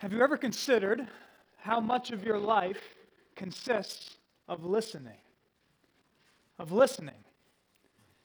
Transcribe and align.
Have 0.00 0.14
you 0.14 0.22
ever 0.22 0.38
considered 0.38 1.06
how 1.58 1.78
much 1.78 2.10
of 2.10 2.24
your 2.24 2.38
life 2.38 2.80
consists 3.36 4.16
of 4.48 4.64
listening? 4.64 5.18
Of 6.58 6.72
listening. 6.72 7.22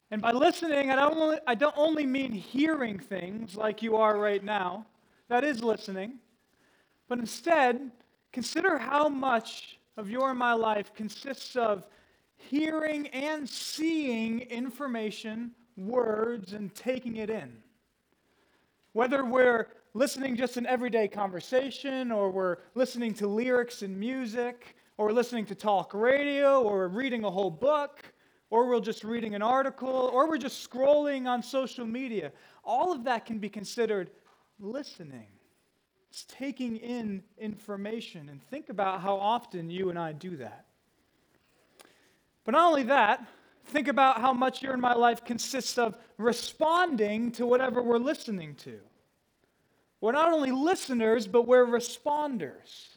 And 0.09 0.21
by 0.21 0.31
listening, 0.31 0.89
I 0.89 0.95
don't, 0.95 1.17
only, 1.17 1.37
I 1.45 1.53
don't 1.53 1.75
only 1.77 2.05
mean 2.05 2.31
hearing 2.31 2.97
things 2.97 3.57
like 3.57 3.83
you 3.83 3.97
are 3.97 4.17
right 4.17 4.41
now, 4.41 4.85
that 5.27 5.43
is 5.43 5.61
listening, 5.61 6.13
but 7.09 7.19
instead, 7.19 7.91
consider 8.31 8.77
how 8.77 9.09
much 9.09 9.77
of 9.97 10.09
your 10.09 10.29
and 10.29 10.39
my 10.39 10.53
life 10.53 10.93
consists 10.93 11.57
of 11.57 11.85
hearing 12.37 13.07
and 13.07 13.49
seeing 13.49 14.39
information, 14.43 15.51
words, 15.75 16.53
and 16.53 16.73
taking 16.73 17.17
it 17.17 17.29
in. 17.29 17.51
Whether 18.93 19.25
we're 19.25 19.67
listening 19.95 20.35
just 20.35 20.57
in 20.57 20.65
everyday 20.65 21.07
conversation, 21.07 22.11
or 22.11 22.29
we're 22.29 22.57
listening 22.75 23.13
to 23.13 23.25
lyrics 23.27 23.81
and 23.81 23.97
music, 23.97 24.75
or 24.97 25.07
we're 25.07 25.13
listening 25.13 25.45
to 25.45 25.55
talk 25.55 25.93
radio, 25.93 26.61
or 26.61 26.79
we're 26.79 26.87
reading 26.89 27.23
a 27.23 27.31
whole 27.31 27.49
book, 27.49 28.03
or 28.49 28.67
we're 28.67 28.81
just 28.81 29.05
reading 29.05 29.35
an 29.35 29.41
article, 29.41 30.11
or 30.13 30.27
we're 30.27 30.37
just 30.37 30.69
scrolling 30.69 31.27
on 31.27 31.41
social 31.41 31.85
media, 31.85 32.33
all 32.65 32.91
of 32.91 33.05
that 33.05 33.25
can 33.25 33.39
be 33.39 33.47
considered 33.47 34.11
listening. 34.59 35.27
It's 36.09 36.25
taking 36.25 36.75
in 36.75 37.23
information. 37.37 38.27
And 38.27 38.43
think 38.43 38.67
about 38.67 38.99
how 38.99 39.15
often 39.15 39.69
you 39.69 39.89
and 39.89 39.97
I 39.97 40.11
do 40.11 40.35
that. 40.37 40.65
But 42.43 42.51
not 42.51 42.67
only 42.67 42.83
that, 42.83 43.25
think 43.67 43.87
about 43.87 44.19
how 44.19 44.33
much 44.33 44.61
your 44.61 44.73
and 44.73 44.81
my 44.81 44.93
life 44.93 45.23
consists 45.23 45.77
of 45.77 45.97
responding 46.17 47.31
to 47.31 47.45
whatever 47.45 47.81
we're 47.81 47.97
listening 47.97 48.55
to. 48.55 48.77
We're 50.05 50.11
not 50.11 50.33
only 50.33 50.51
listeners, 50.51 51.25
but 51.25 51.47
we're 51.47 51.65
responders. 51.65 52.89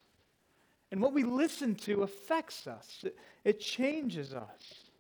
And 0.92 1.00
what 1.00 1.14
we 1.14 1.22
listen 1.22 1.74
to 1.76 2.02
affects 2.02 2.66
us, 2.66 3.02
it, 3.44 3.60
changes 3.60 4.34
us. 4.34 4.90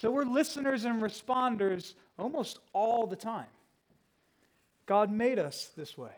So 0.00 0.10
we're 0.10 0.24
listeners 0.24 0.86
and 0.86 1.02
responders 1.02 1.92
almost 2.18 2.60
all 2.72 3.06
the 3.06 3.14
time. 3.14 3.50
God 4.86 5.12
made 5.12 5.38
us 5.38 5.70
this 5.76 5.98
way. 5.98 6.16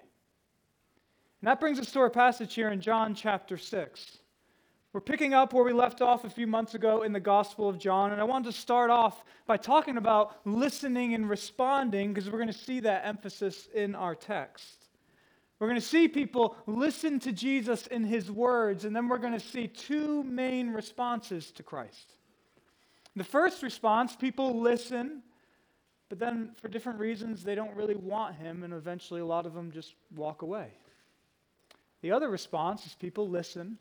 And 1.40 1.48
that 1.48 1.58
brings 1.58 1.80
us 1.80 1.90
to 1.90 1.98
our 1.98 2.10
passage 2.10 2.54
here 2.54 2.68
in 2.68 2.80
John 2.80 3.12
chapter 3.12 3.56
6. 3.56 4.18
We're 4.92 5.00
picking 5.00 5.34
up 5.34 5.52
where 5.52 5.64
we 5.64 5.72
left 5.72 6.02
off 6.02 6.22
a 6.22 6.30
few 6.30 6.46
months 6.46 6.76
ago 6.76 7.02
in 7.02 7.12
the 7.12 7.18
Gospel 7.18 7.68
of 7.68 7.80
John, 7.80 8.12
and 8.12 8.20
I 8.20 8.24
wanted 8.24 8.52
to 8.52 8.56
start 8.56 8.90
off 8.90 9.24
by 9.48 9.56
talking 9.56 9.96
about 9.96 10.36
listening 10.44 11.14
and 11.14 11.28
responding 11.28 12.14
because 12.14 12.30
we're 12.30 12.38
going 12.38 12.46
to 12.46 12.52
see 12.52 12.78
that 12.78 13.04
emphasis 13.04 13.66
in 13.74 13.96
our 13.96 14.14
text. 14.14 14.79
We're 15.60 15.68
going 15.68 15.80
to 15.80 15.86
see 15.86 16.08
people 16.08 16.56
listen 16.66 17.20
to 17.20 17.32
Jesus 17.32 17.86
in 17.86 18.02
his 18.02 18.30
words, 18.30 18.86
and 18.86 18.96
then 18.96 19.08
we're 19.08 19.18
going 19.18 19.34
to 19.34 19.38
see 19.38 19.68
two 19.68 20.24
main 20.24 20.70
responses 20.70 21.52
to 21.52 21.62
Christ. 21.62 22.14
The 23.14 23.24
first 23.24 23.62
response 23.62 24.16
people 24.16 24.58
listen, 24.58 25.22
but 26.08 26.18
then 26.18 26.52
for 26.60 26.68
different 26.68 26.98
reasons, 26.98 27.44
they 27.44 27.54
don't 27.54 27.76
really 27.76 27.94
want 27.94 28.36
him, 28.36 28.62
and 28.62 28.72
eventually 28.72 29.20
a 29.20 29.26
lot 29.26 29.44
of 29.44 29.52
them 29.52 29.70
just 29.70 29.94
walk 30.16 30.40
away. 30.40 30.68
The 32.00 32.12
other 32.12 32.30
response 32.30 32.86
is 32.86 32.94
people 32.94 33.28
listen 33.28 33.78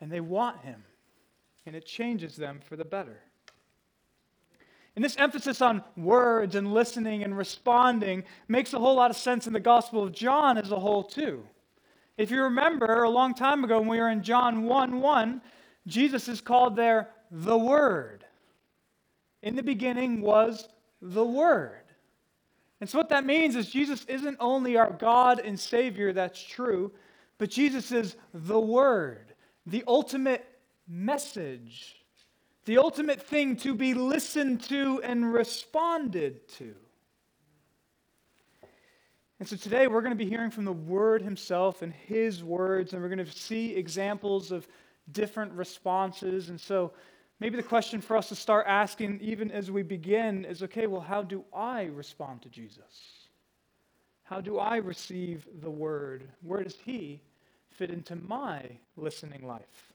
and 0.00 0.12
they 0.12 0.20
want 0.20 0.60
him, 0.60 0.84
and 1.66 1.74
it 1.74 1.86
changes 1.86 2.36
them 2.36 2.60
for 2.60 2.76
the 2.76 2.84
better. 2.84 3.20
And 4.96 5.04
this 5.04 5.16
emphasis 5.16 5.60
on 5.60 5.82
words 5.96 6.54
and 6.54 6.72
listening 6.72 7.24
and 7.24 7.36
responding 7.36 8.24
makes 8.46 8.72
a 8.72 8.78
whole 8.78 8.94
lot 8.94 9.10
of 9.10 9.16
sense 9.16 9.46
in 9.46 9.52
the 9.52 9.60
Gospel 9.60 10.02
of 10.02 10.12
John 10.12 10.56
as 10.56 10.70
a 10.70 10.78
whole, 10.78 11.02
too. 11.02 11.44
If 12.16 12.30
you 12.30 12.42
remember, 12.44 13.02
a 13.02 13.10
long 13.10 13.34
time 13.34 13.64
ago 13.64 13.80
when 13.80 13.88
we 13.88 13.98
were 13.98 14.10
in 14.10 14.22
John 14.22 14.64
1 14.64 15.00
1, 15.00 15.42
Jesus 15.86 16.28
is 16.28 16.40
called 16.40 16.76
there 16.76 17.10
the 17.30 17.58
Word. 17.58 18.24
In 19.42 19.56
the 19.56 19.62
beginning 19.62 20.20
was 20.20 20.68
the 21.02 21.24
Word. 21.24 21.80
And 22.80 22.88
so, 22.88 22.98
what 22.98 23.08
that 23.08 23.26
means 23.26 23.56
is 23.56 23.68
Jesus 23.70 24.04
isn't 24.04 24.36
only 24.38 24.76
our 24.76 24.92
God 24.92 25.40
and 25.40 25.58
Savior, 25.58 26.12
that's 26.12 26.42
true, 26.42 26.92
but 27.38 27.50
Jesus 27.50 27.90
is 27.90 28.14
the 28.32 28.60
Word, 28.60 29.34
the 29.66 29.82
ultimate 29.88 30.46
message 30.86 32.03
the 32.64 32.78
ultimate 32.78 33.20
thing 33.20 33.56
to 33.56 33.74
be 33.74 33.94
listened 33.94 34.62
to 34.64 35.00
and 35.02 35.32
responded 35.32 36.48
to. 36.48 36.74
And 39.40 39.48
so 39.48 39.56
today 39.56 39.88
we're 39.88 40.00
going 40.00 40.16
to 40.16 40.24
be 40.24 40.28
hearing 40.28 40.50
from 40.50 40.64
the 40.64 40.72
Word 40.72 41.20
Himself 41.20 41.82
and 41.82 41.92
His 41.92 42.42
words, 42.42 42.92
and 42.92 43.02
we're 43.02 43.08
going 43.08 43.24
to 43.24 43.30
see 43.30 43.74
examples 43.74 44.52
of 44.52 44.66
different 45.12 45.52
responses. 45.52 46.48
And 46.48 46.58
so 46.60 46.92
maybe 47.40 47.56
the 47.56 47.62
question 47.62 48.00
for 48.00 48.16
us 48.16 48.28
to 48.28 48.36
start 48.36 48.66
asking, 48.68 49.20
even 49.20 49.50
as 49.50 49.70
we 49.70 49.82
begin, 49.82 50.44
is 50.44 50.62
okay, 50.62 50.86
well, 50.86 51.00
how 51.00 51.22
do 51.22 51.44
I 51.54 51.84
respond 51.84 52.42
to 52.42 52.48
Jesus? 52.48 53.28
How 54.22 54.40
do 54.40 54.58
I 54.58 54.76
receive 54.76 55.46
the 55.60 55.70
Word? 55.70 56.28
Where 56.40 56.62
does 56.62 56.76
He 56.82 57.20
fit 57.68 57.90
into 57.90 58.16
my 58.16 58.62
listening 58.96 59.46
life? 59.46 59.93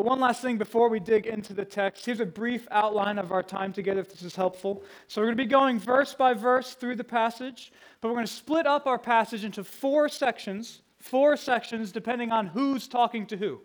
But 0.00 0.06
one 0.06 0.20
last 0.20 0.40
thing 0.40 0.56
before 0.56 0.88
we 0.88 0.98
dig 0.98 1.26
into 1.26 1.52
the 1.52 1.62
text, 1.62 2.06
here's 2.06 2.20
a 2.20 2.24
brief 2.24 2.66
outline 2.70 3.18
of 3.18 3.32
our 3.32 3.42
time 3.42 3.70
together 3.70 4.00
if 4.00 4.08
this 4.08 4.22
is 4.22 4.34
helpful. 4.34 4.82
So 5.08 5.20
we're 5.20 5.26
going 5.26 5.36
to 5.36 5.44
be 5.44 5.50
going 5.50 5.78
verse 5.78 6.14
by 6.14 6.32
verse 6.32 6.72
through 6.72 6.96
the 6.96 7.04
passage, 7.04 7.70
but 8.00 8.08
we're 8.08 8.14
going 8.14 8.26
to 8.26 8.32
split 8.32 8.66
up 8.66 8.86
our 8.86 8.98
passage 8.98 9.44
into 9.44 9.62
four 9.62 10.08
sections, 10.08 10.80
four 11.00 11.36
sections 11.36 11.92
depending 11.92 12.32
on 12.32 12.46
who's 12.46 12.88
talking 12.88 13.26
to 13.26 13.36
who. 13.36 13.60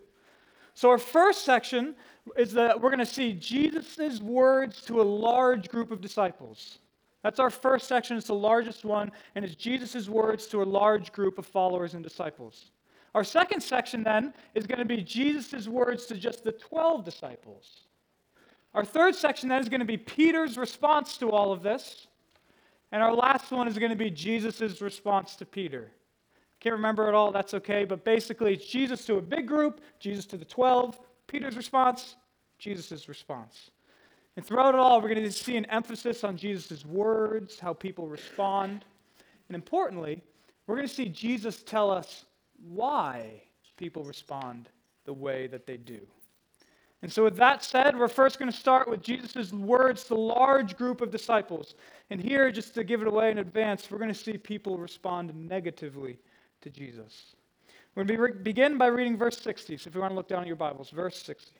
So 0.74 0.90
our 0.90 0.98
first 0.98 1.46
section 1.46 1.94
is 2.36 2.52
that 2.52 2.82
we're 2.82 2.90
going 2.90 2.98
to 2.98 3.06
see 3.06 3.32
Jesus' 3.32 4.20
words 4.20 4.82
to 4.82 5.00
a 5.00 5.02
large 5.02 5.70
group 5.70 5.90
of 5.90 6.02
disciples. 6.02 6.80
That's 7.22 7.40
our 7.40 7.48
first 7.48 7.88
section. 7.88 8.18
It's 8.18 8.26
the 8.26 8.34
largest 8.34 8.84
one, 8.84 9.10
and 9.36 9.42
it's 9.42 9.54
Jesus' 9.54 10.06
words 10.06 10.46
to 10.48 10.62
a 10.62 10.64
large 10.64 11.12
group 11.12 11.38
of 11.38 11.46
followers 11.46 11.94
and 11.94 12.04
disciples. 12.04 12.72
Our 13.16 13.24
second 13.24 13.62
section 13.62 14.02
then 14.02 14.34
is 14.54 14.66
going 14.66 14.78
to 14.78 14.84
be 14.84 14.98
Jesus' 14.98 15.66
words 15.66 16.04
to 16.04 16.18
just 16.18 16.44
the 16.44 16.52
12 16.52 17.02
disciples. 17.02 17.86
Our 18.74 18.84
third 18.84 19.14
section 19.14 19.48
then 19.48 19.58
is 19.62 19.70
going 19.70 19.80
to 19.80 19.86
be 19.86 19.96
Peter's 19.96 20.58
response 20.58 21.16
to 21.16 21.30
all 21.30 21.50
of 21.50 21.62
this. 21.62 22.08
And 22.92 23.02
our 23.02 23.14
last 23.14 23.50
one 23.50 23.68
is 23.68 23.78
going 23.78 23.88
to 23.88 23.96
be 23.96 24.10
Jesus' 24.10 24.82
response 24.82 25.34
to 25.36 25.46
Peter. 25.46 25.90
Can't 26.60 26.74
remember 26.74 27.08
it 27.08 27.14
all, 27.14 27.32
that's 27.32 27.54
okay. 27.54 27.86
But 27.86 28.04
basically, 28.04 28.52
it's 28.52 28.66
Jesus 28.66 29.06
to 29.06 29.14
a 29.14 29.22
big 29.22 29.48
group, 29.48 29.80
Jesus 29.98 30.26
to 30.26 30.36
the 30.36 30.44
12, 30.44 31.00
Peter's 31.26 31.56
response, 31.56 32.16
Jesus' 32.58 33.08
response. 33.08 33.70
And 34.36 34.44
throughout 34.44 34.74
it 34.74 34.78
all, 34.78 35.00
we're 35.00 35.08
going 35.08 35.22
to 35.22 35.32
see 35.32 35.56
an 35.56 35.64
emphasis 35.70 36.22
on 36.22 36.36
Jesus' 36.36 36.84
words, 36.84 37.58
how 37.58 37.72
people 37.72 38.08
respond. 38.08 38.84
And 39.48 39.56
importantly, 39.56 40.22
we're 40.66 40.76
going 40.76 40.86
to 40.86 40.94
see 40.94 41.08
Jesus 41.08 41.62
tell 41.62 41.90
us 41.90 42.26
why 42.62 43.42
people 43.76 44.04
respond 44.04 44.68
the 45.04 45.12
way 45.12 45.46
that 45.46 45.66
they 45.66 45.76
do. 45.76 46.00
And 47.02 47.12
so, 47.12 47.24
with 47.24 47.36
that 47.36 47.62
said, 47.62 47.96
we're 47.96 48.08
first 48.08 48.38
going 48.38 48.50
to 48.50 48.56
start 48.56 48.88
with 48.88 49.02
Jesus' 49.02 49.52
words 49.52 50.04
to 50.04 50.14
a 50.14 50.16
large 50.16 50.76
group 50.76 51.00
of 51.00 51.10
disciples. 51.10 51.74
And 52.10 52.20
here, 52.20 52.50
just 52.50 52.74
to 52.74 52.84
give 52.84 53.02
it 53.02 53.08
away 53.08 53.30
in 53.30 53.38
advance, 53.38 53.90
we're 53.90 53.98
going 53.98 54.08
to 54.08 54.14
see 54.14 54.38
people 54.38 54.78
respond 54.78 55.34
negatively 55.34 56.18
to 56.62 56.70
Jesus. 56.70 57.36
We're 57.94 58.04
going 58.04 58.18
to 58.18 58.32
be, 58.34 58.42
begin 58.42 58.78
by 58.78 58.86
reading 58.86 59.16
verse 59.16 59.38
60. 59.38 59.76
So, 59.76 59.88
if 59.88 59.94
you 59.94 60.00
want 60.00 60.12
to 60.12 60.16
look 60.16 60.28
down 60.28 60.40
at 60.40 60.46
your 60.46 60.56
Bibles, 60.56 60.90
verse 60.90 61.22
60. 61.22 61.52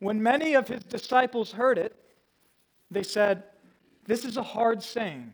When 0.00 0.22
many 0.22 0.54
of 0.54 0.68
his 0.68 0.82
disciples 0.84 1.52
heard 1.52 1.76
it, 1.76 1.94
they 2.90 3.02
said, 3.02 3.42
This 4.04 4.24
is 4.24 4.36
a 4.36 4.42
hard 4.42 4.82
saying. 4.82 5.32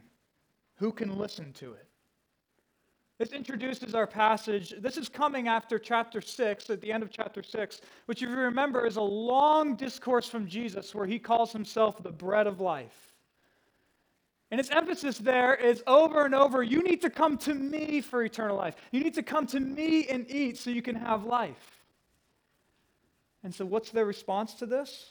Who 0.76 0.90
can 0.90 1.16
listen 1.16 1.52
to 1.54 1.72
it? 1.72 1.86
This 3.18 3.32
introduces 3.32 3.94
our 3.94 4.08
passage. 4.08 4.74
This 4.80 4.96
is 4.96 5.08
coming 5.08 5.46
after 5.46 5.78
chapter 5.78 6.20
6, 6.20 6.70
at 6.70 6.80
the 6.80 6.92
end 6.92 7.02
of 7.02 7.10
chapter 7.10 7.42
6, 7.44 7.80
which, 8.06 8.22
if 8.22 8.28
you 8.28 8.34
remember, 8.34 8.86
is 8.86 8.96
a 8.96 9.02
long 9.02 9.76
discourse 9.76 10.28
from 10.28 10.48
Jesus 10.48 10.94
where 10.94 11.06
he 11.06 11.18
calls 11.18 11.52
himself 11.52 12.02
the 12.02 12.10
bread 12.10 12.48
of 12.48 12.60
life. 12.60 13.14
And 14.50 14.60
its 14.60 14.70
emphasis 14.70 15.18
there 15.18 15.54
is 15.54 15.82
over 15.86 16.24
and 16.24 16.34
over 16.34 16.62
you 16.62 16.82
need 16.82 17.00
to 17.02 17.10
come 17.10 17.38
to 17.38 17.54
me 17.54 18.00
for 18.00 18.22
eternal 18.22 18.56
life. 18.56 18.76
You 18.92 19.02
need 19.02 19.14
to 19.14 19.22
come 19.22 19.46
to 19.48 19.58
me 19.58 20.06
and 20.06 20.30
eat 20.30 20.58
so 20.58 20.70
you 20.70 20.82
can 20.82 20.94
have 20.94 21.24
life. 21.24 21.82
And 23.42 23.54
so, 23.54 23.64
what's 23.64 23.90
their 23.90 24.06
response 24.06 24.54
to 24.54 24.66
this? 24.66 25.10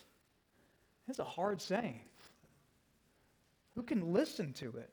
It's 1.08 1.20
a 1.20 1.26
hard 1.26 1.62
saying. 1.62 2.02
Who 3.76 3.84
can 3.84 4.14
listen 4.14 4.54
to 4.54 4.78
it? 4.78 4.93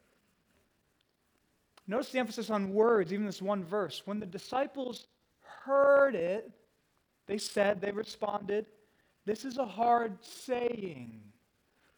Notice 1.91 2.11
the 2.11 2.21
emphasis 2.21 2.51
on 2.51 2.73
words, 2.73 3.13
even 3.13 3.27
this 3.27 3.43
one 3.43 3.65
verse. 3.65 4.03
When 4.05 4.21
the 4.21 4.27
disciples 4.27 5.09
heard 5.65 6.15
it, 6.15 6.49
they 7.27 7.37
said, 7.37 7.81
they 7.81 7.91
responded, 7.91 8.67
This 9.27 9.45
is 9.45 9.59
a 9.59 9.67
hard 9.67 10.17
saying. 10.25 11.21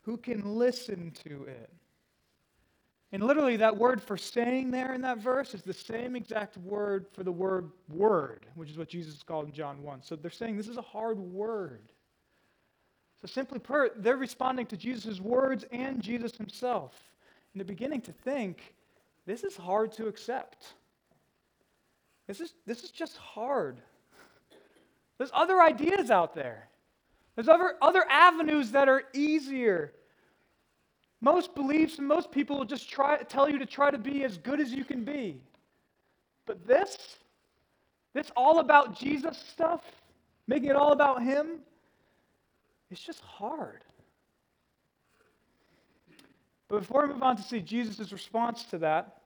Who 0.05 0.17
can 0.17 0.56
listen 0.56 1.12
to 1.25 1.44
it? 1.44 1.71
And 3.12 3.23
literally, 3.23 3.59
that 3.59 3.77
word 3.77 4.03
for 4.03 4.17
saying 4.17 4.71
there 4.71 4.94
in 4.94 5.03
that 5.03 5.19
verse 5.19 5.53
is 5.53 5.61
the 5.61 5.75
same 5.75 6.17
exact 6.17 6.56
word 6.56 7.05
for 7.12 7.23
the 7.23 7.31
word 7.31 7.71
word, 7.91 8.47
which 8.55 8.71
is 8.71 8.79
what 8.79 8.89
Jesus 8.89 9.23
called 9.23 9.44
in 9.44 9.53
John 9.53 9.83
1. 9.83 10.03
So 10.03 10.17
they're 10.17 10.31
saying 10.31 10.56
this 10.56 10.69
is 10.69 10.79
a 10.79 10.83
hard 10.83 11.19
word. 11.19 11.93
So 13.21 13.27
simply 13.27 13.59
put, 13.59 14.03
they're 14.03 14.17
responding 14.17 14.65
to 14.67 14.77
Jesus' 14.79 15.21
words 15.21 15.67
and 15.71 16.00
Jesus 16.00 16.35
himself. 16.35 16.94
And 17.53 17.61
they're 17.61 17.67
beginning 17.67 18.00
to 18.00 18.12
think 18.12 18.75
this 19.27 19.45
is 19.45 19.57
hard 19.57 19.93
to 19.93 20.07
accept. 20.07 20.75
This 22.27 22.41
is, 22.41 22.55
this 22.67 22.83
is 22.85 22.91
just 22.91 23.17
hard. 23.17 23.81
There's 25.19 25.31
other 25.33 25.61
ideas 25.61 26.11
out 26.11 26.35
there. 26.35 26.69
There's 27.35 27.49
other, 27.49 27.75
other 27.81 28.05
avenues 28.09 28.73
that 28.73 28.89
are 28.89 29.05
easier 29.15 29.93
most 31.23 31.55
beliefs 31.55 31.99
and 31.99 32.07
most 32.07 32.33
people 32.33 32.59
will 32.59 32.65
just 32.65 32.91
try 32.91 33.17
tell 33.17 33.49
you 33.49 33.59
to 33.59 33.65
try 33.65 33.91
to 33.91 33.97
be 33.97 34.25
as 34.25 34.37
good 34.37 34.61
as 34.61 34.73
you 34.73 34.85
can 34.85 35.05
be. 35.05 35.41
But 36.47 36.67
this, 36.67 37.17
this 38.13 38.31
all 38.37 38.59
about 38.59 38.99
Jesus 38.99 39.39
stuff, 39.39 39.83
making 40.49 40.71
it 40.71 40.77
all 40.77 40.93
about 40.93 41.23
him, 41.23 41.61
it's 42.91 43.01
just 43.01 43.21
hard. 43.21 43.85
But 46.73 46.81
before 46.81 47.03
we 47.03 47.13
move 47.13 47.23
on 47.23 47.37
to 47.37 47.43
see 47.43 47.61
Jesus' 47.61 48.13
response 48.13 48.65
to 48.71 48.79
that, 48.79 49.19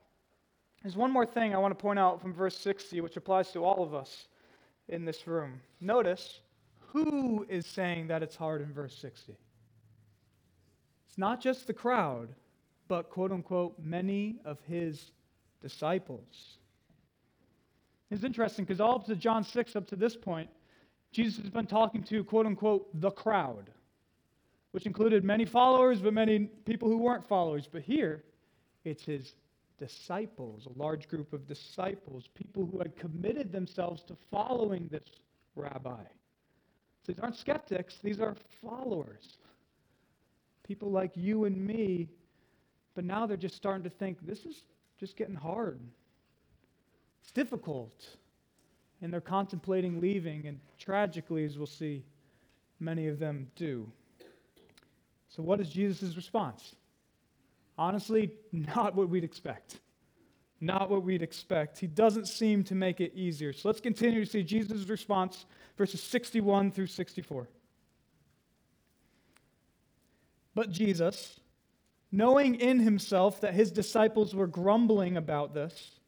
there's 0.82 0.96
one 0.96 1.12
more 1.12 1.25
thing 1.25 1.54
I 1.54 1.58
want 1.58 1.78
to 1.78 1.81
point 1.81 1.96
out 1.96 2.20
from 2.20 2.34
verse 2.34 2.56
60, 2.56 3.00
which 3.02 3.16
applies 3.16 3.52
to 3.52 3.64
all 3.64 3.84
of 3.84 3.94
us 3.94 4.26
in 4.88 5.04
this 5.04 5.28
room. 5.28 5.60
Notice 5.81 6.40
who 6.88 7.46
is 7.48 7.64
saying 7.64 8.08
that 8.08 8.20
it's 8.20 8.34
hard 8.34 8.62
in 8.62 8.72
verse 8.72 8.98
60. 9.00 9.37
It's 11.06 11.19
not 11.19 11.40
just 11.40 11.69
the 11.69 11.72
crowd, 11.72 12.31
but 12.88 13.10
quote 13.10 13.31
unquote, 13.31 13.78
many 13.78 14.40
of 14.44 14.58
his 14.66 15.12
disciples. 15.62 16.58
It's 18.10 18.25
interesting 18.25 18.64
because 18.64 18.81
all 18.81 18.96
up 18.96 19.06
to 19.06 19.14
John 19.14 19.44
6, 19.44 19.76
up 19.76 19.87
to 19.87 19.94
this 19.94 20.16
point, 20.16 20.50
Jesus 21.12 21.44
has 21.44 21.50
been 21.50 21.66
talking 21.66 22.02
to 22.02 22.25
quote 22.25 22.46
unquote 22.46 22.88
the 23.00 23.12
crowd, 23.12 23.70
which 24.76 24.84
included 24.84 25.25
many 25.25 25.46
followers, 25.46 26.02
but 26.02 26.12
many 26.12 26.40
people 26.67 26.87
who 26.87 26.99
weren't 26.99 27.26
followers. 27.26 27.67
But 27.67 27.81
here, 27.81 28.23
it's 28.84 29.05
his 29.05 29.32
disciples, 29.78 30.67
a 30.67 30.78
large 30.78 31.08
group 31.08 31.32
of 31.32 31.46
disciples, 31.49 32.28
people 32.34 32.69
who 32.70 32.76
had 32.81 32.94
committed 32.94 33.50
themselves 33.50 34.02
to 34.02 34.14
following 34.31 34.87
this 34.93 35.08
rabbi. 35.55 36.02
So 37.06 37.12
these 37.12 37.20
aren't 37.20 37.37
skeptics, 37.37 37.94
these 38.02 38.20
are 38.20 38.37
followers 38.61 39.38
people 40.62 40.90
like 40.90 41.12
you 41.14 41.44
and 41.44 41.56
me, 41.56 42.08
but 42.94 43.05
now 43.05 43.26
they're 43.26 43.37
just 43.37 43.55
starting 43.55 43.84
to 43.84 43.90
think 43.90 44.19
this 44.26 44.44
is 44.44 44.64
just 44.99 45.17
getting 45.17 45.34
hard. 45.34 45.81
It's 47.23 47.31
difficult. 47.31 48.05
And 49.00 49.12
they're 49.12 49.20
contemplating 49.20 50.00
leaving, 50.00 50.46
and 50.46 50.58
tragically, 50.78 51.44
as 51.44 51.56
we'll 51.56 51.67
see, 51.67 52.02
many 52.81 53.08
of 53.08 53.19
them 53.19 53.46
do. 53.55 53.90
So, 55.28 55.43
what 55.43 55.61
is 55.61 55.69
Jesus' 55.69 56.17
response? 56.17 56.76
Honestly, 57.78 58.31
not 58.52 58.94
what 58.94 59.08
we'd 59.08 59.25
expect. 59.25 59.81
Not 60.61 60.88
what 60.88 61.02
we'd 61.02 61.23
expect. 61.23 61.78
He 61.78 61.87
doesn't 61.87 62.26
seem 62.26 62.64
to 62.64 62.75
make 62.75 63.00
it 63.00 63.12
easier. 63.14 63.52
So 63.52 63.69
let's 63.69 63.81
continue 63.81 64.25
to 64.25 64.31
see 64.31 64.43
Jesus' 64.43 64.88
response, 64.88 65.44
verses 65.76 66.02
61 66.02 66.73
through 66.73 66.87
64. 66.87 67.49
But 70.55 70.70
Jesus, 70.70 71.38
knowing 72.11 72.55
in 72.55 72.81
himself 72.81 73.43
that 73.43 73.52
his 73.52 73.70
disciples 73.70 74.34
were 74.34 74.46
grumbling 74.46 75.19
about 75.19 75.52
this, 75.52 76.00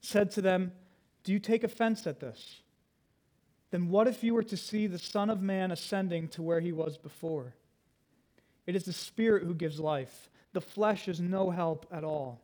said 0.00 0.32
to 0.32 0.42
them, 0.42 0.72
Do 1.22 1.32
you 1.32 1.38
take 1.38 1.62
offense 1.62 2.04
at 2.08 2.18
this? 2.18 2.62
Then 3.70 3.88
what 3.88 4.08
if 4.08 4.24
you 4.24 4.34
were 4.34 4.42
to 4.42 4.56
see 4.56 4.88
the 4.88 4.98
Son 4.98 5.30
of 5.30 5.40
Man 5.40 5.70
ascending 5.70 6.28
to 6.28 6.42
where 6.42 6.60
he 6.60 6.72
was 6.72 6.98
before? 6.98 7.54
It 8.66 8.76
is 8.76 8.84
the 8.84 8.92
Spirit 8.92 9.44
who 9.44 9.54
gives 9.54 9.80
life, 9.80 10.30
the 10.52 10.60
flesh 10.60 11.08
is 11.08 11.20
no 11.20 11.50
help 11.50 11.86
at 11.90 12.04
all. 12.04 12.40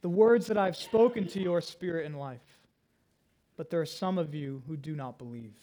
The 0.00 0.08
words 0.08 0.46
that 0.46 0.56
I 0.56 0.64
have 0.64 0.76
spoken 0.76 1.26
to 1.28 1.40
you 1.40 1.52
are 1.52 1.60
spirit 1.60 2.06
and 2.06 2.18
life. 2.18 2.40
But 3.56 3.68
there 3.68 3.80
are 3.80 3.86
some 3.86 4.16
of 4.16 4.34
you 4.34 4.62
who 4.66 4.76
do 4.76 4.96
not 4.96 5.18
believe. 5.18 5.54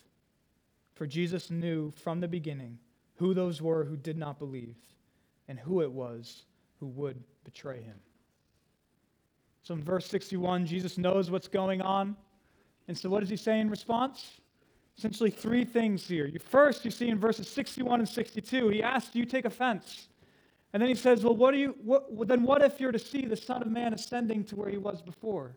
For 0.94 1.08
Jesus 1.08 1.50
knew 1.50 1.92
from 1.92 2.20
the 2.20 2.28
beginning 2.28 2.78
who 3.16 3.34
those 3.34 3.62
were 3.62 3.84
who 3.84 3.98
did 3.98 4.18
not 4.18 4.38
believe 4.38 4.76
and 5.48 5.58
who 5.58 5.82
it 5.82 5.92
was 5.92 6.44
who 6.80 6.88
would 6.88 7.24
betray 7.44 7.82
him. 7.82 7.98
So 9.64 9.74
in 9.74 9.84
verse 9.84 10.06
61, 10.06 10.66
Jesus 10.66 10.98
knows 10.98 11.32
what's 11.32 11.48
going 11.48 11.82
on. 11.82 12.16
And 12.88 12.98
so 12.98 13.10
what 13.10 13.22
does 13.22 13.30
he 13.30 13.36
say 13.36 13.60
in 13.60 13.70
response? 13.70 14.40
Essentially, 14.98 15.30
three 15.30 15.64
things 15.64 16.08
here. 16.08 16.32
First, 16.44 16.84
you 16.84 16.92
see 16.92 17.10
in 17.10 17.20
verses 17.20 17.48
61 17.48 18.00
and 18.00 18.10
62, 18.10 18.70
he 18.70 18.82
asks, 18.82 19.12
Do 19.12 19.20
you 19.20 19.26
take 19.26 19.46
offense? 19.46 20.08
And 20.74 20.82
then 20.82 20.90
he 20.90 20.96
says, 20.96 21.24
Well, 21.24 21.36
what 21.36 21.52
do 21.52 21.60
you, 21.60 21.76
what, 21.84 22.28
then 22.28 22.44
what 22.44 22.64
if 22.64 22.80
you're 22.80 22.92
to 22.92 23.00
see 23.00 23.26
the 23.26 23.38
Son 23.38 23.62
of 23.62 23.68
Man 23.68 23.94
ascending 23.94 24.44
to 24.46 24.56
where 24.56 24.70
he 24.70 24.78
was 24.78 25.02
before? 25.02 25.56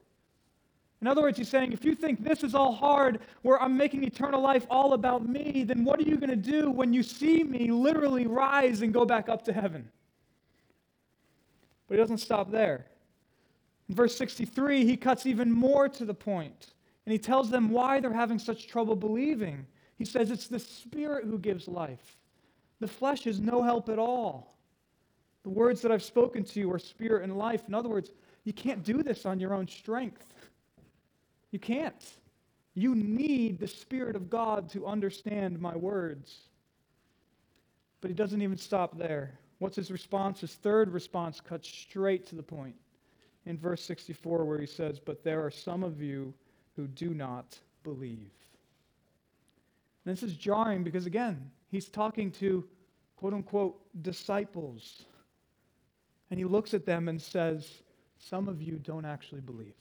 In 1.00 1.06
other 1.06 1.22
words, 1.22 1.38
he's 1.38 1.48
saying, 1.48 1.72
if 1.72 1.82
you 1.82 1.94
think 1.94 2.22
this 2.22 2.44
is 2.44 2.54
all 2.54 2.72
hard, 2.72 3.20
where 3.40 3.60
I'm 3.60 3.74
making 3.74 4.04
eternal 4.04 4.42
life 4.42 4.66
all 4.68 4.92
about 4.92 5.26
me, 5.26 5.64
then 5.66 5.82
what 5.82 5.98
are 5.98 6.02
you 6.02 6.18
going 6.18 6.30
to 6.30 6.36
do 6.36 6.70
when 6.70 6.92
you 6.92 7.02
see 7.02 7.42
me 7.42 7.70
literally 7.70 8.26
rise 8.26 8.82
and 8.82 8.92
go 8.92 9.06
back 9.06 9.30
up 9.30 9.42
to 9.44 9.52
heaven? 9.52 9.88
But 11.88 11.94
he 11.94 12.00
doesn't 12.00 12.18
stop 12.18 12.50
there. 12.50 12.84
In 13.88 13.94
verse 13.94 14.14
63, 14.14 14.84
he 14.84 14.96
cuts 14.96 15.24
even 15.24 15.50
more 15.50 15.88
to 15.88 16.04
the 16.04 16.12
point, 16.14 16.74
and 17.06 17.12
he 17.12 17.18
tells 17.18 17.50
them 17.50 17.70
why 17.70 18.00
they're 18.00 18.12
having 18.12 18.38
such 18.38 18.68
trouble 18.68 18.96
believing. 18.96 19.66
He 19.96 20.04
says, 20.04 20.30
It's 20.30 20.48
the 20.48 20.58
Spirit 20.58 21.24
who 21.24 21.38
gives 21.38 21.68
life, 21.68 22.16
the 22.80 22.88
flesh 22.88 23.26
is 23.26 23.40
no 23.40 23.62
help 23.62 23.88
at 23.88 23.98
all. 23.98 24.56
The 25.42 25.50
words 25.50 25.80
that 25.82 25.92
I've 25.92 26.02
spoken 26.02 26.44
to 26.44 26.60
you 26.60 26.72
are 26.72 26.78
spirit 26.78 27.24
and 27.24 27.36
life. 27.36 27.62
In 27.66 27.74
other 27.74 27.88
words, 27.88 28.10
you 28.44 28.52
can't 28.52 28.82
do 28.84 29.02
this 29.02 29.24
on 29.24 29.40
your 29.40 29.54
own 29.54 29.66
strength. 29.68 30.26
You 31.50 31.58
can't. 31.58 32.04
You 32.74 32.94
need 32.94 33.58
the 33.58 33.66
Spirit 33.66 34.16
of 34.16 34.30
God 34.30 34.68
to 34.70 34.86
understand 34.86 35.60
my 35.60 35.76
words. 35.76 36.40
But 38.00 38.08
he 38.10 38.14
doesn't 38.14 38.42
even 38.42 38.56
stop 38.56 38.96
there. 38.96 39.38
What's 39.58 39.76
his 39.76 39.90
response? 39.90 40.40
His 40.40 40.54
third 40.54 40.90
response 40.90 41.40
cuts 41.40 41.68
straight 41.68 42.26
to 42.28 42.36
the 42.36 42.42
point 42.42 42.74
in 43.46 43.58
verse 43.58 43.82
64, 43.82 44.44
where 44.44 44.60
he 44.60 44.66
says, 44.66 44.98
But 44.98 45.24
there 45.24 45.44
are 45.44 45.50
some 45.50 45.82
of 45.82 46.00
you 46.00 46.32
who 46.80 46.86
do 46.86 47.12
not 47.12 47.58
believe. 47.82 48.30
And 50.04 50.16
this 50.16 50.22
is 50.22 50.34
jarring 50.34 50.82
because, 50.82 51.04
again, 51.04 51.50
he's 51.70 51.88
talking 51.88 52.30
to 52.32 52.64
quote 53.16 53.34
unquote 53.34 53.78
disciples. 54.02 55.02
And 56.30 56.38
he 56.38 56.46
looks 56.46 56.72
at 56.72 56.86
them 56.86 57.08
and 57.08 57.20
says, 57.20 57.82
Some 58.18 58.48
of 58.48 58.62
you 58.62 58.78
don't 58.78 59.04
actually 59.04 59.42
believe. 59.42 59.74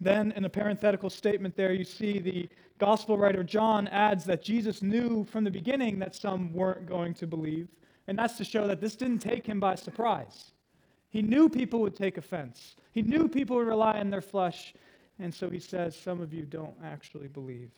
Then, 0.00 0.30
in 0.36 0.44
a 0.44 0.48
parenthetical 0.48 1.10
statement, 1.10 1.56
there 1.56 1.72
you 1.72 1.82
see 1.82 2.20
the 2.20 2.48
gospel 2.78 3.18
writer 3.18 3.42
John 3.42 3.88
adds 3.88 4.24
that 4.26 4.40
Jesus 4.40 4.82
knew 4.82 5.24
from 5.24 5.42
the 5.42 5.50
beginning 5.50 5.98
that 5.98 6.14
some 6.14 6.52
weren't 6.52 6.86
going 6.86 7.12
to 7.14 7.26
believe. 7.26 7.66
And 8.06 8.16
that's 8.16 8.36
to 8.36 8.44
show 8.44 8.68
that 8.68 8.80
this 8.80 8.94
didn't 8.94 9.18
take 9.18 9.44
him 9.44 9.58
by 9.58 9.74
surprise. 9.74 10.52
He 11.10 11.22
knew 11.22 11.48
people 11.48 11.80
would 11.80 11.96
take 11.96 12.18
offense, 12.18 12.76
he 12.92 13.02
knew 13.02 13.28
people 13.28 13.56
would 13.56 13.66
rely 13.66 13.98
on 13.98 14.10
their 14.10 14.20
flesh. 14.20 14.74
And 15.20 15.34
so 15.34 15.50
he 15.50 15.58
says, 15.58 15.96
Some 15.96 16.20
of 16.20 16.32
you 16.32 16.42
don't 16.42 16.76
actually 16.84 17.28
believe. 17.28 17.70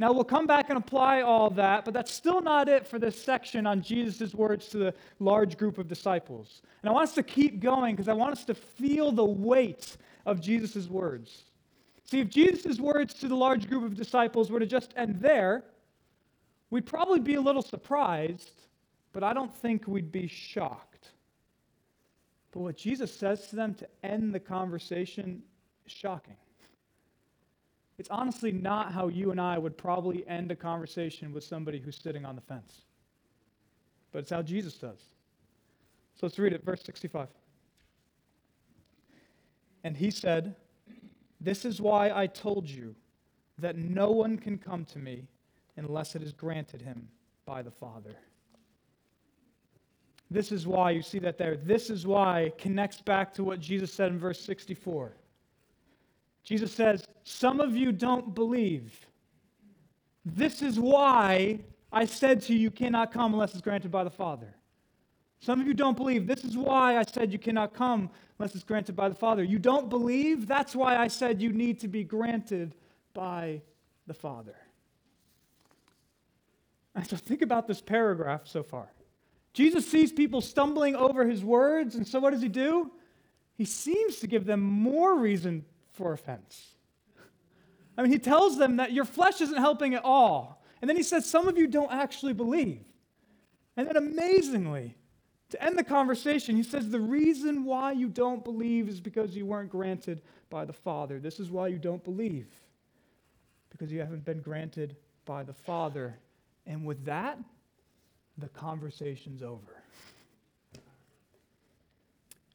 Now, 0.00 0.12
we'll 0.12 0.24
come 0.24 0.46
back 0.46 0.70
and 0.70 0.78
apply 0.78 1.22
all 1.22 1.50
that, 1.50 1.84
but 1.84 1.92
that's 1.92 2.12
still 2.12 2.40
not 2.40 2.68
it 2.68 2.86
for 2.86 3.00
this 3.00 3.20
section 3.20 3.66
on 3.66 3.82
Jesus' 3.82 4.32
words 4.32 4.68
to 4.68 4.78
the 4.78 4.94
large 5.18 5.58
group 5.58 5.76
of 5.76 5.88
disciples. 5.88 6.62
And 6.82 6.88
I 6.88 6.92
want 6.92 7.08
us 7.08 7.14
to 7.16 7.24
keep 7.24 7.58
going 7.58 7.96
because 7.96 8.08
I 8.08 8.12
want 8.12 8.32
us 8.32 8.44
to 8.44 8.54
feel 8.54 9.10
the 9.10 9.24
weight 9.24 9.96
of 10.24 10.40
Jesus' 10.40 10.86
words. 10.86 11.44
See, 12.04 12.20
if 12.20 12.28
Jesus' 12.28 12.78
words 12.78 13.12
to 13.14 13.28
the 13.28 13.34
large 13.34 13.68
group 13.68 13.82
of 13.82 13.96
disciples 13.96 14.52
were 14.52 14.60
to 14.60 14.66
just 14.66 14.94
end 14.96 15.16
there, 15.16 15.64
we'd 16.70 16.86
probably 16.86 17.18
be 17.18 17.34
a 17.34 17.40
little 17.40 17.62
surprised, 17.62 18.62
but 19.12 19.24
I 19.24 19.32
don't 19.32 19.52
think 19.52 19.88
we'd 19.88 20.12
be 20.12 20.28
shocked. 20.28 21.10
But 22.52 22.60
what 22.60 22.76
Jesus 22.76 23.12
says 23.12 23.48
to 23.48 23.56
them 23.56 23.74
to 23.74 23.88
end 24.02 24.34
the 24.34 24.40
conversation 24.40 25.42
is 25.84 25.92
shocking. 25.92 26.36
It's 27.98 28.08
honestly 28.10 28.52
not 28.52 28.92
how 28.92 29.08
you 29.08 29.32
and 29.32 29.40
I 29.40 29.58
would 29.58 29.76
probably 29.76 30.26
end 30.28 30.52
a 30.52 30.56
conversation 30.56 31.32
with 31.32 31.44
somebody 31.44 31.80
who's 31.80 31.96
sitting 31.96 32.24
on 32.24 32.36
the 32.36 32.40
fence. 32.40 32.82
But 34.12 34.20
it's 34.20 34.30
how 34.30 34.42
Jesus 34.42 34.74
does. 34.74 35.00
So 36.14 36.26
let's 36.26 36.38
read 36.38 36.52
it, 36.52 36.64
verse 36.64 36.82
65. 36.84 37.28
And 39.84 39.96
he 39.96 40.10
said, 40.10 40.54
This 41.40 41.64
is 41.64 41.80
why 41.80 42.10
I 42.10 42.26
told 42.26 42.68
you 42.68 42.94
that 43.58 43.76
no 43.76 44.10
one 44.10 44.36
can 44.38 44.58
come 44.58 44.84
to 44.86 44.98
me 44.98 45.26
unless 45.76 46.14
it 46.14 46.22
is 46.22 46.32
granted 46.32 46.82
him 46.82 47.08
by 47.44 47.62
the 47.62 47.70
Father. 47.70 48.16
This 50.30 50.52
is 50.52 50.66
why, 50.66 50.90
you 50.90 51.02
see 51.02 51.18
that 51.20 51.38
there. 51.38 51.56
This 51.56 51.88
is 51.88 52.06
why 52.06 52.52
connects 52.58 53.00
back 53.00 53.32
to 53.34 53.44
what 53.44 53.60
Jesus 53.60 53.92
said 53.92 54.12
in 54.12 54.18
verse 54.18 54.40
64. 54.40 55.12
Jesus 56.44 56.72
says, 56.72 57.04
Some 57.24 57.60
of 57.60 57.76
you 57.76 57.92
don't 57.92 58.34
believe. 58.34 59.06
This 60.24 60.60
is 60.60 60.78
why 60.78 61.60
I 61.90 62.04
said 62.04 62.42
to 62.42 62.52
you, 62.52 62.58
you 62.58 62.70
cannot 62.70 63.12
come 63.12 63.32
unless 63.32 63.52
it's 63.52 63.62
granted 63.62 63.90
by 63.90 64.04
the 64.04 64.10
Father. 64.10 64.54
Some 65.40 65.60
of 65.60 65.66
you 65.66 65.74
don't 65.74 65.96
believe. 65.96 66.26
This 66.26 66.44
is 66.44 66.56
why 66.56 66.98
I 66.98 67.04
said 67.04 67.32
you 67.32 67.38
cannot 67.38 67.72
come 67.72 68.10
unless 68.38 68.54
it's 68.54 68.64
granted 68.64 68.96
by 68.96 69.08
the 69.08 69.14
Father. 69.14 69.42
You 69.42 69.58
don't 69.58 69.88
believe? 69.88 70.46
That's 70.46 70.74
why 70.74 70.96
I 70.96 71.08
said 71.08 71.40
you 71.40 71.52
need 71.52 71.80
to 71.80 71.88
be 71.88 72.04
granted 72.04 72.74
by 73.14 73.62
the 74.06 74.14
Father. 74.14 74.56
And 76.94 77.06
so 77.06 77.16
think 77.16 77.42
about 77.42 77.68
this 77.68 77.80
paragraph 77.80 78.42
so 78.44 78.62
far. 78.62 78.88
Jesus 79.58 79.90
sees 79.90 80.12
people 80.12 80.40
stumbling 80.40 80.94
over 80.94 81.26
his 81.26 81.42
words, 81.42 81.96
and 81.96 82.06
so 82.06 82.20
what 82.20 82.30
does 82.30 82.40
he 82.40 82.48
do? 82.48 82.92
He 83.56 83.64
seems 83.64 84.20
to 84.20 84.28
give 84.28 84.44
them 84.44 84.60
more 84.60 85.18
reason 85.18 85.64
for 85.94 86.12
offense. 86.12 86.76
I 87.96 88.02
mean, 88.02 88.12
he 88.12 88.20
tells 88.20 88.56
them 88.56 88.76
that 88.76 88.92
your 88.92 89.04
flesh 89.04 89.40
isn't 89.40 89.58
helping 89.58 89.94
at 89.94 90.04
all. 90.04 90.62
And 90.80 90.88
then 90.88 90.96
he 90.96 91.02
says, 91.02 91.28
Some 91.28 91.48
of 91.48 91.58
you 91.58 91.66
don't 91.66 91.90
actually 91.90 92.34
believe. 92.34 92.84
And 93.76 93.88
then 93.88 93.96
amazingly, 93.96 94.94
to 95.50 95.60
end 95.60 95.76
the 95.76 95.82
conversation, 95.82 96.54
he 96.54 96.62
says, 96.62 96.88
The 96.88 97.00
reason 97.00 97.64
why 97.64 97.90
you 97.90 98.06
don't 98.06 98.44
believe 98.44 98.88
is 98.88 99.00
because 99.00 99.34
you 99.34 99.44
weren't 99.44 99.70
granted 99.70 100.22
by 100.50 100.66
the 100.66 100.72
Father. 100.72 101.18
This 101.18 101.40
is 101.40 101.50
why 101.50 101.66
you 101.66 101.80
don't 101.80 102.04
believe, 102.04 102.46
because 103.70 103.90
you 103.90 103.98
haven't 103.98 104.24
been 104.24 104.40
granted 104.40 104.94
by 105.24 105.42
the 105.42 105.52
Father. 105.52 106.16
And 106.64 106.86
with 106.86 107.04
that, 107.06 107.40
the 108.38 108.48
conversation's 108.48 109.42
over. 109.42 109.82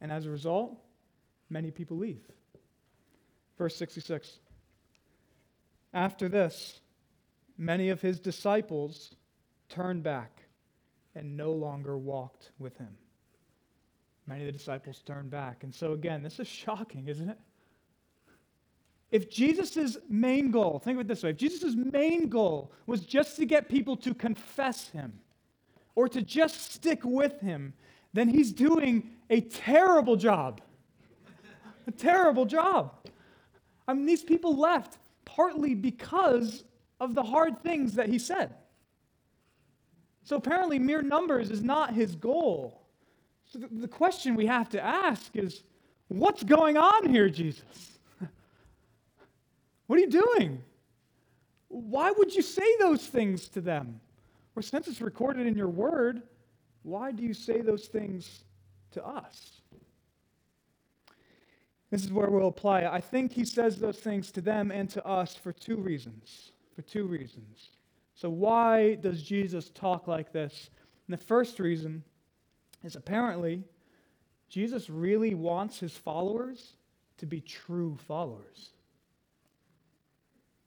And 0.01 0.11
as 0.11 0.25
a 0.25 0.29
result, 0.29 0.77
many 1.49 1.71
people 1.71 1.97
leave. 1.97 2.23
Verse 3.57 3.75
66. 3.75 4.39
After 5.93 6.27
this, 6.27 6.79
many 7.57 7.89
of 7.89 8.01
his 8.01 8.19
disciples 8.19 9.15
turned 9.69 10.03
back 10.03 10.43
and 11.15 11.37
no 11.37 11.51
longer 11.51 11.97
walked 11.97 12.51
with 12.57 12.77
him. 12.77 12.97
Many 14.25 14.41
of 14.41 14.45
the 14.47 14.57
disciples 14.57 15.01
turned 15.05 15.29
back. 15.29 15.63
And 15.63 15.73
so, 15.73 15.93
again, 15.93 16.23
this 16.23 16.39
is 16.39 16.47
shocking, 16.47 17.07
isn't 17.07 17.29
it? 17.29 17.37
If 19.11 19.29
Jesus' 19.29 19.97
main 20.09 20.49
goal, 20.49 20.79
think 20.79 20.97
of 20.97 21.01
it 21.01 21.07
this 21.07 21.21
way 21.21 21.29
if 21.29 21.37
Jesus' 21.37 21.75
main 21.75 22.29
goal 22.29 22.71
was 22.87 23.01
just 23.01 23.35
to 23.35 23.45
get 23.45 23.69
people 23.69 23.95
to 23.97 24.13
confess 24.13 24.89
him 24.89 25.13
or 25.95 26.07
to 26.09 26.21
just 26.21 26.73
stick 26.73 27.01
with 27.03 27.39
him, 27.41 27.73
then 28.13 28.29
he's 28.29 28.51
doing 28.51 29.09
a 29.29 29.41
terrible 29.41 30.15
job. 30.15 30.61
a 31.87 31.91
terrible 31.91 32.45
job. 32.45 32.93
I 33.87 33.93
mean, 33.93 34.05
these 34.05 34.23
people 34.23 34.55
left 34.57 34.97
partly 35.25 35.73
because 35.75 36.63
of 36.99 37.15
the 37.15 37.23
hard 37.23 37.61
things 37.61 37.95
that 37.95 38.09
he 38.09 38.19
said. 38.19 38.53
So 40.23 40.37
apparently, 40.37 40.79
mere 40.79 41.01
numbers 41.01 41.49
is 41.49 41.61
not 41.61 41.93
his 41.93 42.15
goal. 42.15 42.81
So 43.45 43.59
the, 43.59 43.87
question 43.87 44.35
we 44.35 44.45
have 44.45 44.69
to 44.69 44.81
ask 44.81 45.35
is 45.35 45.63
what's 46.07 46.43
going 46.43 46.77
on 46.77 47.09
here, 47.09 47.29
Jesus? 47.29 47.99
what 49.87 49.97
are 49.97 50.01
you 50.01 50.09
doing? 50.09 50.63
Why 51.67 52.11
would 52.11 52.33
you 52.33 52.41
say 52.41 52.65
those 52.79 53.05
things 53.05 53.49
to 53.49 53.61
them? 53.61 53.99
Or 54.55 54.61
since 54.61 54.87
it's 54.87 55.01
recorded 55.01 55.47
in 55.47 55.55
your 55.55 55.69
word, 55.69 56.23
why 56.83 57.11
do 57.11 57.23
you 57.23 57.33
say 57.33 57.61
those 57.61 57.87
things 57.87 58.43
to 58.91 59.05
us? 59.05 59.61
This 61.89 62.03
is 62.03 62.11
where 62.11 62.29
we'll 62.29 62.47
apply 62.47 62.81
it. 62.81 62.87
I 62.91 62.99
think 62.99 63.31
he 63.31 63.45
says 63.45 63.77
those 63.77 63.99
things 63.99 64.31
to 64.31 64.41
them 64.41 64.71
and 64.71 64.89
to 64.91 65.05
us 65.05 65.35
for 65.35 65.51
two 65.51 65.77
reasons. 65.77 66.51
For 66.75 66.81
two 66.81 67.05
reasons. 67.05 67.69
So, 68.15 68.29
why 68.29 68.95
does 68.95 69.21
Jesus 69.21 69.69
talk 69.69 70.07
like 70.07 70.31
this? 70.31 70.69
And 71.07 71.13
the 71.13 71.23
first 71.23 71.59
reason 71.59 72.03
is 72.83 72.95
apparently 72.95 73.63
Jesus 74.49 74.89
really 74.89 75.35
wants 75.35 75.79
his 75.79 75.95
followers 75.95 76.73
to 77.17 77.25
be 77.25 77.41
true 77.41 77.97
followers. 78.07 78.71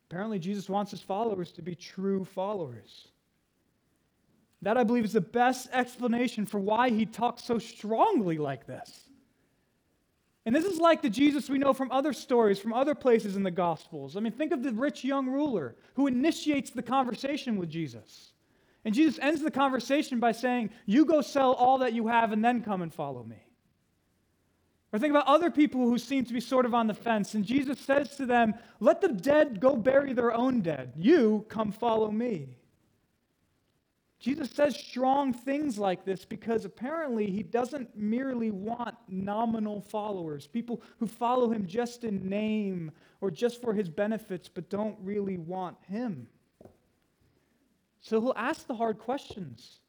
Apparently, 0.09 0.39
Jesus 0.39 0.69
wants 0.69 0.93
his 0.93 1.01
followers 1.01 1.51
to 1.53 1.63
be 1.63 1.75
true 1.75 2.25
followers. 2.25 3.09
That, 4.67 4.77
I 4.77 4.83
believe, 4.83 5.05
is 5.05 5.13
the 5.13 5.21
best 5.21 5.69
explanation 5.73 6.45
for 6.45 6.59
why 6.59 6.91
he 6.91 7.07
talks 7.07 7.45
so 7.45 7.57
strongly 7.57 8.37
like 8.37 8.67
this. 8.67 9.09
And 10.45 10.53
this 10.53 10.65
is 10.65 10.81
like 10.81 11.03
the 11.03 11.09
Jesus 11.09 11.49
we 11.49 11.59
know 11.59 11.73
from 11.73 11.93
other 11.93 12.13
stories, 12.13 12.59
from 12.59 12.73
other 12.73 12.97
places 12.97 13.37
in 13.37 13.45
the 13.45 13.51
Gospels. 13.53 14.17
I 14.17 14.21
mean, 14.21 14.33
think 14.33 14.51
of 14.51 14.65
the 14.65 14.73
rich 14.73 15.05
young 15.05 15.29
ruler 15.29 15.77
who 15.95 16.09
initiates 16.09 16.71
the 16.71 16.83
conversation 16.83 17.59
with 17.59 17.71
Jesus. 17.71 18.33
And 18.85 18.93
Jesus 18.93 19.21
ends 19.23 19.41
the 19.41 19.53
conversation 19.53 20.19
by 20.19 20.33
saying, 20.33 20.71
You 20.85 21.05
go 21.05 21.21
sell 21.21 21.53
all 21.53 21.79
that 21.79 21.93
you 21.93 22.09
have 22.09 22.33
and 22.33 22.45
then 22.45 22.61
come 22.61 22.83
and 22.83 22.93
follow 22.93 23.23
me. 23.23 23.47
Or 24.93 24.99
think 24.99 25.13
about 25.13 25.29
other 25.29 25.53
people 25.53 25.83
who 25.83 25.97
seem 25.97 26.25
to 26.25 26.33
be 26.35 26.41
sort 26.41 26.67
of 26.67 26.75
on 26.75 26.89
the 26.89 26.95
fence, 26.95 27.35
and 27.35 27.45
Jesus 27.45 27.79
says 27.79 28.17
to 28.17 28.27
them, 28.27 28.55
Let 28.81 29.01
the 29.01 29.13
dead 29.13 29.61
go 29.61 29.77
bury 29.77 30.13
their 30.13 30.35
own 30.35 30.61
dead. 30.61 30.95
You 30.97 31.47
come 31.49 31.71
follow 31.71 32.11
me. 32.11 32.57
Jesus 34.19 34.51
says 34.51 34.77
strong 34.77 35.33
things 35.33 35.79
like 35.79 36.05
this 36.05 36.25
because 36.25 36.65
apparently 36.65 37.31
he 37.31 37.43
doesn't 37.43 37.95
merely 37.97 38.51
want 38.51 38.97
nominal 39.09 39.81
followers, 39.81 40.47
people 40.47 40.83
who 40.99 41.07
follow 41.07 41.51
him 41.51 41.67
just 41.67 42.03
in 42.03 42.27
name 42.29 42.91
or 43.21 43.31
just 43.31 43.61
for 43.61 43.75
his 43.75 43.91
benefits, 43.91 44.49
but 44.49 44.71
don't 44.71 44.97
really 45.03 45.37
want 45.37 45.77
him. 45.87 46.29
So 48.01 48.21
he'll 48.21 48.33
ask 48.37 48.67
the 48.67 48.75
hard 48.75 48.99
questions. 48.99 49.81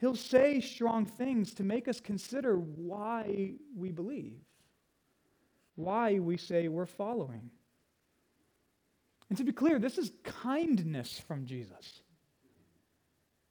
He'll 0.00 0.16
say 0.16 0.60
strong 0.60 1.06
things 1.06 1.54
to 1.54 1.62
make 1.62 1.86
us 1.86 2.00
consider 2.00 2.56
why 2.56 3.52
we 3.76 3.92
believe, 3.92 4.40
why 5.76 6.18
we 6.18 6.36
say 6.36 6.68
we're 6.68 6.86
following. 6.86 7.50
And 9.28 9.38
to 9.38 9.44
be 9.44 9.52
clear, 9.52 9.78
this 9.78 9.98
is 9.98 10.12
kindness 10.24 11.18
from 11.18 11.46
Jesus. 11.46 12.02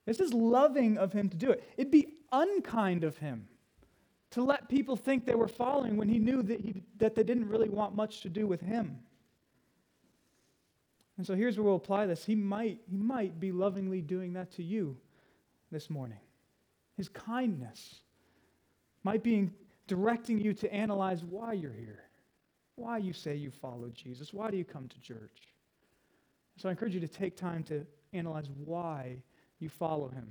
This 0.05 0.19
is 0.19 0.33
loving 0.33 0.97
of 0.97 1.11
him 1.11 1.29
to 1.29 1.37
do 1.37 1.51
it. 1.51 1.63
It'd 1.77 1.91
be 1.91 2.13
unkind 2.31 3.03
of 3.03 3.17
him 3.17 3.47
to 4.31 4.43
let 4.43 4.69
people 4.69 4.95
think 4.95 5.25
they 5.25 5.35
were 5.35 5.47
following 5.47 5.97
when 5.97 6.09
he 6.09 6.19
knew 6.19 6.43
that, 6.43 6.59
he, 6.59 6.83
that 6.97 7.15
they 7.15 7.23
didn't 7.23 7.47
really 7.47 7.69
want 7.69 7.95
much 7.95 8.21
to 8.21 8.29
do 8.29 8.45
with 8.45 8.61
him. 8.61 8.99
And 11.17 11.25
so 11.25 11.35
here's 11.35 11.57
where 11.57 11.65
we'll 11.65 11.75
apply 11.75 12.05
this. 12.05 12.25
He 12.25 12.35
might, 12.35 12.79
he 12.89 12.97
might 12.97 13.39
be 13.39 13.51
lovingly 13.51 14.01
doing 14.01 14.33
that 14.33 14.51
to 14.53 14.63
you 14.63 14.97
this 15.71 15.89
morning. 15.89 16.19
His 16.97 17.09
kindness 17.09 18.01
might 19.03 19.23
be 19.23 19.49
directing 19.87 20.39
you 20.39 20.53
to 20.53 20.73
analyze 20.73 21.23
why 21.23 21.53
you're 21.53 21.71
here, 21.71 22.03
why 22.75 22.97
you 22.97 23.13
say 23.13 23.35
you 23.35 23.51
follow 23.51 23.89
Jesus, 23.93 24.33
why 24.33 24.51
do 24.51 24.57
you 24.57 24.65
come 24.65 24.87
to 24.87 24.99
church. 24.99 25.53
So 26.57 26.69
I 26.69 26.71
encourage 26.71 26.93
you 26.93 27.01
to 27.01 27.07
take 27.07 27.35
time 27.35 27.63
to 27.63 27.85
analyze 28.13 28.49
why 28.65 29.17
you 29.59 29.69
follow 29.69 30.09
him. 30.09 30.29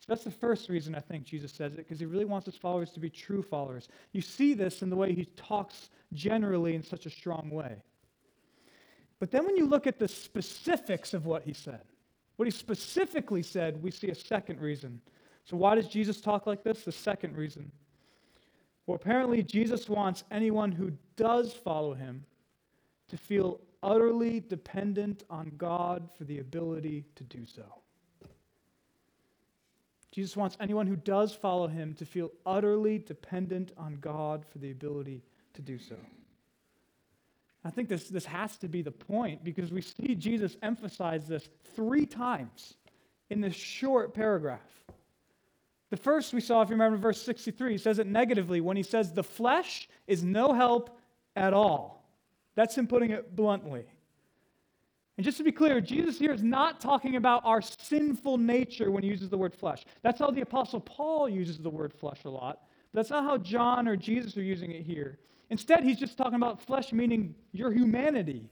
So 0.00 0.06
that's 0.08 0.24
the 0.24 0.30
first 0.30 0.68
reason 0.68 0.94
I 0.94 1.00
think 1.00 1.24
Jesus 1.24 1.52
says 1.52 1.74
it, 1.74 1.76
because 1.76 2.00
he 2.00 2.06
really 2.06 2.24
wants 2.24 2.46
his 2.46 2.56
followers 2.56 2.90
to 2.90 3.00
be 3.00 3.08
true 3.08 3.42
followers. 3.42 3.88
You 4.12 4.20
see 4.20 4.52
this 4.52 4.82
in 4.82 4.90
the 4.90 4.96
way 4.96 5.12
he 5.14 5.26
talks 5.36 5.90
generally 6.12 6.74
in 6.74 6.82
such 6.82 7.06
a 7.06 7.10
strong 7.10 7.50
way. 7.50 7.76
But 9.20 9.30
then 9.30 9.46
when 9.46 9.56
you 9.56 9.66
look 9.66 9.86
at 9.86 10.00
the 10.00 10.08
specifics 10.08 11.14
of 11.14 11.24
what 11.26 11.44
he 11.44 11.52
said, 11.52 11.82
what 12.36 12.46
he 12.46 12.50
specifically 12.50 13.42
said, 13.42 13.80
we 13.80 13.92
see 13.92 14.08
a 14.08 14.14
second 14.14 14.60
reason. 14.60 15.00
So, 15.44 15.56
why 15.56 15.76
does 15.76 15.86
Jesus 15.86 16.20
talk 16.20 16.46
like 16.48 16.64
this? 16.64 16.82
The 16.82 16.90
second 16.90 17.36
reason. 17.36 17.70
Well, 18.86 18.96
apparently, 18.96 19.44
Jesus 19.44 19.88
wants 19.88 20.24
anyone 20.32 20.72
who 20.72 20.92
does 21.14 21.52
follow 21.52 21.94
him 21.94 22.24
to 23.08 23.16
feel 23.16 23.60
utterly 23.82 24.40
dependent 24.40 25.22
on 25.30 25.52
God 25.56 26.08
for 26.18 26.24
the 26.24 26.40
ability 26.40 27.04
to 27.14 27.24
do 27.24 27.46
so. 27.46 27.62
Jesus 30.12 30.36
wants 30.36 30.56
anyone 30.60 30.86
who 30.86 30.94
does 30.94 31.34
follow 31.34 31.66
him 31.66 31.94
to 31.94 32.04
feel 32.04 32.30
utterly 32.44 32.98
dependent 32.98 33.72
on 33.78 33.96
God 34.00 34.44
for 34.44 34.58
the 34.58 34.70
ability 34.70 35.22
to 35.54 35.62
do 35.62 35.78
so. 35.78 35.96
I 37.64 37.70
think 37.70 37.88
this, 37.88 38.08
this 38.08 38.26
has 38.26 38.56
to 38.58 38.68
be 38.68 38.82
the 38.82 38.90
point 38.90 39.42
because 39.42 39.72
we 39.72 39.80
see 39.80 40.14
Jesus 40.14 40.56
emphasize 40.62 41.26
this 41.26 41.48
three 41.74 42.06
times 42.06 42.74
in 43.30 43.40
this 43.40 43.54
short 43.54 44.12
paragraph. 44.12 44.60
The 45.90 45.96
first 45.96 46.34
we 46.34 46.40
saw, 46.40 46.62
if 46.62 46.68
you 46.68 46.74
remember 46.74 46.98
verse 46.98 47.22
63, 47.22 47.72
he 47.72 47.78
says 47.78 47.98
it 47.98 48.06
negatively 48.06 48.60
when 48.60 48.76
he 48.76 48.82
says, 48.82 49.12
The 49.12 49.22
flesh 49.22 49.88
is 50.06 50.22
no 50.22 50.52
help 50.52 50.98
at 51.36 51.54
all. 51.54 52.04
That's 52.54 52.76
him 52.76 52.86
putting 52.86 53.10
it 53.10 53.34
bluntly. 53.34 53.86
And 55.16 55.24
just 55.24 55.36
to 55.38 55.44
be 55.44 55.52
clear, 55.52 55.80
Jesus 55.80 56.18
here 56.18 56.32
is 56.32 56.42
not 56.42 56.80
talking 56.80 57.16
about 57.16 57.42
our 57.44 57.60
sinful 57.60 58.38
nature 58.38 58.90
when 58.90 59.02
he 59.02 59.10
uses 59.10 59.28
the 59.28 59.36
word 59.36 59.54
flesh. 59.54 59.84
That's 60.02 60.18
how 60.18 60.30
the 60.30 60.40
Apostle 60.40 60.80
Paul 60.80 61.28
uses 61.28 61.58
the 61.58 61.68
word 61.68 61.92
flesh 61.92 62.24
a 62.24 62.30
lot. 62.30 62.62
That's 62.94 63.10
not 63.10 63.24
how 63.24 63.38
John 63.38 63.88
or 63.88 63.96
Jesus 63.96 64.36
are 64.36 64.42
using 64.42 64.70
it 64.70 64.82
here. 64.82 65.18
Instead, 65.50 65.84
he's 65.84 65.98
just 65.98 66.16
talking 66.16 66.34
about 66.34 66.62
flesh 66.62 66.92
meaning 66.92 67.34
your 67.52 67.70
humanity. 67.70 68.48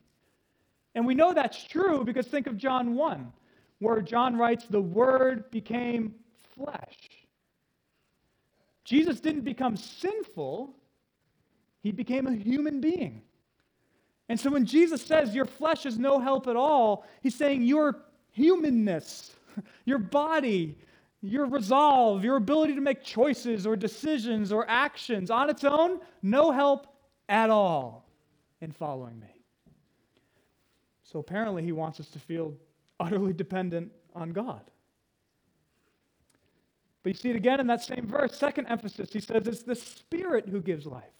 And 0.94 1.06
we 1.06 1.14
know 1.14 1.32
that's 1.32 1.64
true 1.64 2.04
because 2.04 2.26
think 2.26 2.46
of 2.46 2.56
John 2.56 2.94
1, 2.94 3.32
where 3.78 4.02
John 4.02 4.36
writes, 4.36 4.66
The 4.68 4.80
Word 4.80 5.50
became 5.50 6.14
flesh. 6.54 6.98
Jesus 8.84 9.20
didn't 9.20 9.42
become 9.42 9.76
sinful, 9.76 10.74
he 11.82 11.92
became 11.92 12.26
a 12.26 12.34
human 12.34 12.80
being. 12.80 13.22
And 14.30 14.38
so 14.38 14.48
when 14.48 14.64
Jesus 14.64 15.02
says 15.02 15.34
your 15.34 15.44
flesh 15.44 15.86
is 15.86 15.98
no 15.98 16.20
help 16.20 16.46
at 16.46 16.54
all, 16.54 17.04
he's 17.20 17.34
saying 17.34 17.64
your 17.64 17.96
humanness, 18.30 19.34
your 19.84 19.98
body, 19.98 20.78
your 21.20 21.46
resolve, 21.46 22.22
your 22.22 22.36
ability 22.36 22.76
to 22.76 22.80
make 22.80 23.02
choices 23.02 23.66
or 23.66 23.74
decisions 23.74 24.52
or 24.52 24.64
actions 24.68 25.32
on 25.32 25.50
its 25.50 25.64
own, 25.64 25.98
no 26.22 26.52
help 26.52 26.86
at 27.28 27.50
all 27.50 28.06
in 28.60 28.70
following 28.70 29.18
me. 29.18 29.34
So 31.02 31.18
apparently, 31.18 31.64
he 31.64 31.72
wants 31.72 31.98
us 31.98 32.08
to 32.10 32.20
feel 32.20 32.54
utterly 33.00 33.32
dependent 33.32 33.90
on 34.14 34.30
God. 34.30 34.62
But 37.02 37.08
you 37.10 37.14
see 37.14 37.30
it 37.30 37.36
again 37.36 37.58
in 37.58 37.66
that 37.66 37.82
same 37.82 38.06
verse, 38.06 38.38
second 38.38 38.68
emphasis. 38.68 39.12
He 39.12 39.18
says 39.18 39.48
it's 39.48 39.64
the 39.64 39.74
Spirit 39.74 40.48
who 40.48 40.60
gives 40.60 40.86
life. 40.86 41.19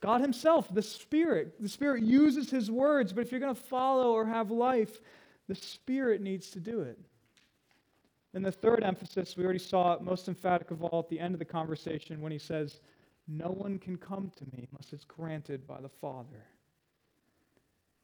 God 0.00 0.20
Himself, 0.20 0.72
the 0.72 0.82
Spirit. 0.82 1.60
The 1.60 1.68
Spirit 1.68 2.02
uses 2.02 2.50
His 2.50 2.70
words, 2.70 3.12
but 3.12 3.22
if 3.22 3.30
you're 3.30 3.40
going 3.40 3.54
to 3.54 3.60
follow 3.60 4.12
or 4.12 4.26
have 4.26 4.50
life, 4.50 5.00
the 5.48 5.54
Spirit 5.54 6.20
needs 6.20 6.50
to 6.50 6.60
do 6.60 6.80
it. 6.80 6.98
And 8.34 8.44
the 8.44 8.52
third 8.52 8.82
emphasis, 8.82 9.36
we 9.36 9.44
already 9.44 9.58
saw 9.58 9.94
it 9.94 10.02
most 10.02 10.28
emphatic 10.28 10.70
of 10.70 10.82
all 10.82 11.00
at 11.00 11.08
the 11.08 11.18
end 11.18 11.34
of 11.34 11.38
the 11.38 11.44
conversation 11.44 12.20
when 12.20 12.32
he 12.32 12.38
says, 12.38 12.80
No 13.26 13.48
one 13.48 13.78
can 13.78 13.96
come 13.96 14.30
to 14.36 14.44
me 14.52 14.68
unless 14.70 14.92
it's 14.92 15.04
granted 15.04 15.66
by 15.66 15.80
the 15.80 15.88
Father. 15.88 16.44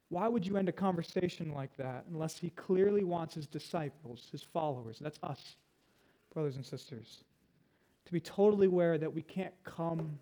Why 0.08 0.28
would 0.28 0.46
you 0.46 0.56
end 0.56 0.68
a 0.68 0.72
conversation 0.72 1.52
like 1.52 1.76
that 1.76 2.04
unless 2.10 2.38
he 2.38 2.50
clearly 2.50 3.04
wants 3.04 3.34
his 3.34 3.46
disciples, 3.46 4.28
his 4.32 4.42
followers, 4.42 4.98
that's 5.00 5.18
us, 5.22 5.56
brothers 6.32 6.56
and 6.56 6.64
sisters, 6.64 7.24
to 8.04 8.12
be 8.12 8.20
totally 8.20 8.66
aware 8.66 8.98
that 8.98 9.12
we 9.12 9.22
can't 9.22 9.54
come 9.64 10.18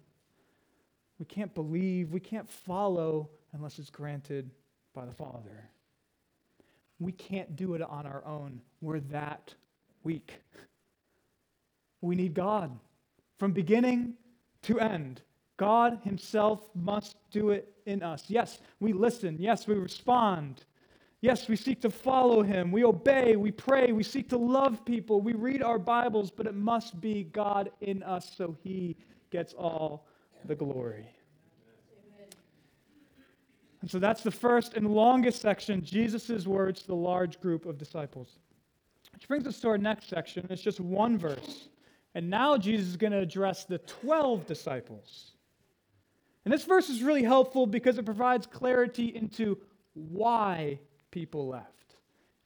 we 1.21 1.27
can't 1.27 1.55
believe, 1.55 2.13
we 2.13 2.19
can't 2.19 2.49
follow 2.51 3.29
unless 3.53 3.79
it's 3.79 3.91
granted 3.91 4.51
by 4.95 5.05
the 5.05 5.13
Father. 5.13 5.69
We 6.99 7.13
can't 7.13 7.55
do 7.57 7.75
it 7.75 7.83
on 7.83 8.07
our 8.07 8.25
own. 8.27 8.63
We're 8.81 9.01
that 9.01 9.55
weak. 10.03 10.41
We 12.01 12.17
need 12.17 12.33
God 12.33 12.77
from 13.39 13.53
beginning 13.53 14.15
to 14.63 14.81
end. 14.81 15.21
God 15.59 16.01
Himself 16.05 16.71
must 16.75 17.17
do 17.31 17.51
it 17.51 17.71
in 17.85 18.03
us. 18.03 18.25
Yes, 18.29 18.61
we 18.81 18.95
listen. 18.95 19.37
Yes, 19.39 19.67
we 19.67 19.75
respond. 19.75 20.65
Yes, 21.21 21.49
we 21.49 21.57
seek 21.57 21.83
to 21.83 21.91
follow 21.91 22.43
Him. 22.43 22.73
We 22.73 22.83
obey. 22.83 23.37
We 23.37 23.51
pray. 23.51 23.93
We 23.93 24.05
seek 24.05 24.31
to 24.31 24.39
love 24.39 24.87
people. 24.87 25.21
We 25.21 25.35
read 25.35 25.63
our 25.63 25.79
Bibles, 25.79 26.31
but 26.31 26.47
it 26.47 26.55
must 26.55 26.99
be 26.99 27.25
God 27.25 27.71
in 27.83 28.03
us 28.03 28.35
so 28.35 28.57
He 28.63 28.97
gets 29.31 29.53
all 29.53 30.07
the 30.45 30.55
glory. 30.55 31.07
And 33.81 33.91
so 33.91 33.99
that's 33.99 34.23
the 34.23 34.31
first 34.31 34.75
and 34.75 34.87
longest 34.87 35.41
section, 35.41 35.83
Jesus' 35.83 36.47
words 36.47 36.83
to 36.83 36.89
the 36.89 36.95
large 36.95 37.41
group 37.41 37.65
of 37.65 37.79
disciples. 37.79 38.39
Which 39.13 39.27
brings 39.27 39.47
us 39.47 39.59
to 39.61 39.69
our 39.69 39.79
next 39.79 40.09
section. 40.09 40.47
It's 40.51 40.63
just 40.63 40.81
one 40.81 41.19
verse. 41.19 41.69
And 42.15 42.29
now 42.29 42.57
Jesus 42.57 42.89
is 42.89 42.97
going 42.97 43.13
to 43.13 43.19
address 43.19 43.65
the 43.65 43.79
12 43.79 44.47
disciples. 44.47 45.33
And 46.45 46.53
this 46.53 46.65
verse 46.65 46.89
is 46.89 47.03
really 47.03 47.23
helpful 47.23 47.67
because 47.67 47.99
it 47.99 48.05
provides 48.05 48.47
clarity 48.47 49.15
into 49.15 49.59
why 49.95 50.79
people 51.11 51.49
left 51.49 51.97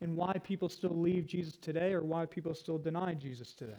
and 0.01 0.17
why 0.17 0.35
people 0.43 0.69
still 0.69 0.97
leave 0.97 1.27
Jesus 1.27 1.57
today 1.57 1.93
or 1.93 2.03
why 2.03 2.27
people 2.27 2.55
still 2.55 2.79
deny 2.79 3.15
Jesus 3.15 3.53
today. 3.53 3.73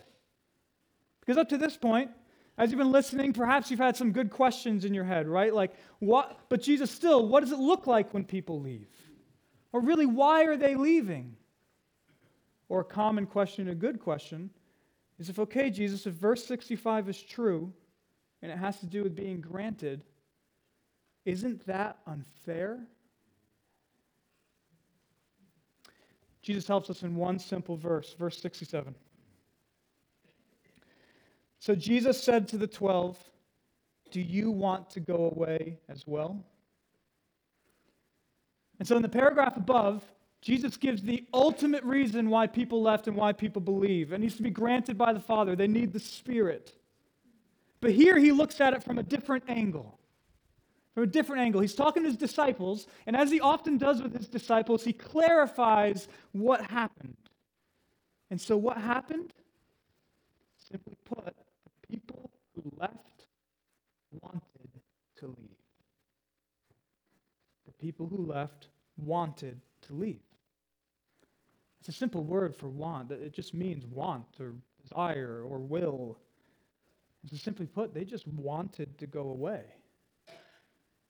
Because 1.20 1.38
up 1.38 1.50
to 1.50 1.58
this 1.58 1.76
point, 1.76 2.12
as 2.58 2.72
you've 2.72 2.78
been 2.78 2.92
listening, 2.92 3.34
perhaps 3.34 3.70
you've 3.70 3.80
had 3.80 3.98
some 3.98 4.12
good 4.12 4.30
questions 4.30 4.86
in 4.86 4.94
your 4.94 5.04
head, 5.04 5.28
right? 5.28 5.54
Like, 5.54 5.74
what? 6.00 6.40
But 6.48 6.62
Jesus, 6.62 6.90
still, 6.90 7.28
what 7.28 7.42
does 7.42 7.52
it 7.52 7.60
look 7.60 7.86
like 7.86 8.14
when 8.14 8.24
people 8.24 8.62
leave? 8.62 8.88
Or 9.74 9.82
really, 9.82 10.06
why 10.06 10.46
are 10.46 10.56
they 10.56 10.76
leaving? 10.76 11.36
Or 12.70 12.80
a 12.80 12.86
common 12.86 13.26
question, 13.26 13.68
a 13.68 13.76
good 13.76 14.00
question, 14.00 14.50
is 15.20 15.30
if, 15.30 15.38
okay, 15.38 15.70
Jesus, 15.70 16.08
if 16.08 16.14
verse 16.14 16.46
65 16.46 17.10
is 17.10 17.22
true 17.22 17.74
and 18.42 18.52
it 18.52 18.58
has 18.58 18.80
to 18.80 18.86
do 18.86 19.04
with 19.04 19.16
being 19.16 19.42
granted, 19.42 20.04
isn't 21.26 21.66
that 21.68 21.98
unfair? 22.08 22.80
Jesus 26.42 26.68
helps 26.68 26.90
us 26.90 27.04
in 27.04 27.16
one 27.16 27.40
simple 27.40 27.76
verse, 27.76 28.14
verse 28.18 28.40
67. 28.42 28.96
So 31.66 31.74
Jesus 31.74 32.22
said 32.22 32.48
to 32.50 32.60
the 32.60 32.68
twelve, 32.68 33.18
Do 34.12 34.22
you 34.22 34.52
want 34.52 34.88
to 34.92 35.00
go 35.00 35.32
away 35.34 35.80
as 35.90 36.04
well? 36.06 36.46
And 38.78 38.88
so 38.88 38.96
in 38.96 39.02
the 39.02 39.10
paragraph 39.10 39.58
above, 39.58 40.04
Jesus 40.44 40.78
gives 40.78 41.02
the 41.02 41.26
ultimate 41.34 41.84
reason 41.84 42.30
why 42.30 42.46
people 42.46 42.84
left 42.84 43.08
and 43.08 43.18
why 43.18 43.34
people 43.34 43.64
believe. 43.64 44.14
It 44.14 44.20
needs 44.20 44.36
to 44.36 44.44
be 44.44 44.52
granted 44.52 44.96
by 44.96 45.12
the 45.12 45.20
Father. 45.20 45.56
They 45.56 45.66
need 45.66 45.92
the 45.92 46.00
Spirit. 46.00 46.72
But 47.82 47.94
here 47.94 48.20
he 48.20 48.32
looks 48.32 48.62
at 48.62 48.76
it 48.76 48.84
from 48.84 49.00
a 49.00 49.04
different 49.04 49.46
angle. 49.48 49.98
From 50.94 51.02
a 51.02 51.08
different 51.08 51.42
angle. 51.42 51.62
He's 51.62 51.74
talking 51.74 52.04
to 52.04 52.10
his 52.10 52.18
disciples, 52.18 52.86
and 53.08 53.16
as 53.16 53.32
he 53.32 53.42
often 53.42 53.80
does 53.80 54.04
with 54.04 54.16
his 54.16 54.28
disciples, 54.28 54.84
he 54.84 54.94
clarifies 54.94 56.10
what 56.32 56.62
happened. 56.62 57.18
And 58.30 58.40
so, 58.40 58.56
what 58.56 58.78
happened? 58.78 59.34
Simply 60.70 60.96
put, 61.06 61.36
left 62.78 63.26
wanted 64.22 64.70
to 65.18 65.28
leave. 65.28 65.58
The 67.66 67.74
people 67.74 68.08
who 68.08 68.26
left 68.26 68.68
wanted 68.98 69.60
to 69.84 69.94
leave. 69.94 70.22
It's 71.80 71.90
a 71.90 71.92
simple 71.92 72.24
word 72.24 72.56
for 72.56 72.68
want. 72.68 73.12
It 73.12 73.34
just 73.34 73.54
means 73.54 73.86
want 73.86 74.26
or 74.40 74.56
desire 74.82 75.44
or 75.48 75.60
will. 75.60 76.18
And 77.22 77.32
so 77.32 77.38
simply 77.38 77.66
put, 77.66 77.94
they 77.94 78.06
just 78.06 78.28
wanted 78.28 78.98
to 78.98 79.08
go 79.08 79.30
away. 79.30 79.64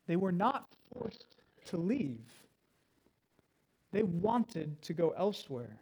They 0.07 0.15
were 0.15 0.31
not 0.31 0.67
forced 0.93 1.25
to 1.67 1.77
leave. 1.77 2.29
They 3.91 4.03
wanted 4.03 4.81
to 4.83 4.93
go 4.93 5.13
elsewhere. 5.17 5.77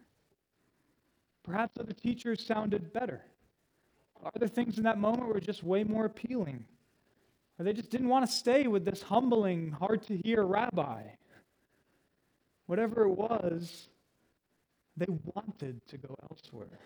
Perhaps 1.44 1.78
other 1.80 1.94
teachers 1.94 2.46
sounded 2.46 2.94
better. 2.94 3.22
Are 4.24 4.32
there 4.40 4.48
things 4.48 4.78
in 4.78 4.84
that 4.84 5.00
moment 5.00 5.28
were 5.28 5.40
just 5.40 5.64
way 5.64 5.84
more 5.84 6.06
appealing? 6.06 6.66
Or 7.60 7.66
they 7.66 7.74
just 7.74 7.90
didn't 7.90 8.10
want 8.10 8.26
to 8.26 8.32
stay 8.32 8.68
with 8.68 8.86
this 8.86 9.02
humbling, 9.02 9.72
hard 9.72 10.02
to 10.04 10.18
hear 10.18 10.44
rabbi? 10.44 11.04
Whatever 12.68 13.04
it 13.04 13.12
was, 13.12 13.90
they 14.96 15.08
wanted 15.36 15.86
to 15.88 15.98
go 15.98 16.16
elsewhere. 16.30 16.80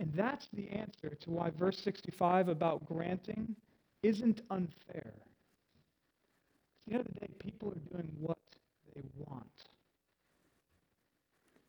And 0.00 0.12
that's 0.12 0.48
the 0.52 0.68
answer 0.68 1.14
to 1.20 1.30
why 1.30 1.50
verse 1.50 1.78
65 1.78 2.48
about 2.48 2.84
granting 2.86 3.56
isn't 4.02 4.42
unfair. 4.50 5.14
At 6.86 6.86
the 6.86 6.94
end 6.94 7.06
of 7.06 7.14
the 7.14 7.20
day, 7.20 7.28
people 7.38 7.70
are 7.70 7.96
doing 7.96 8.10
what 8.20 8.38
they 8.94 9.02
want. 9.16 9.46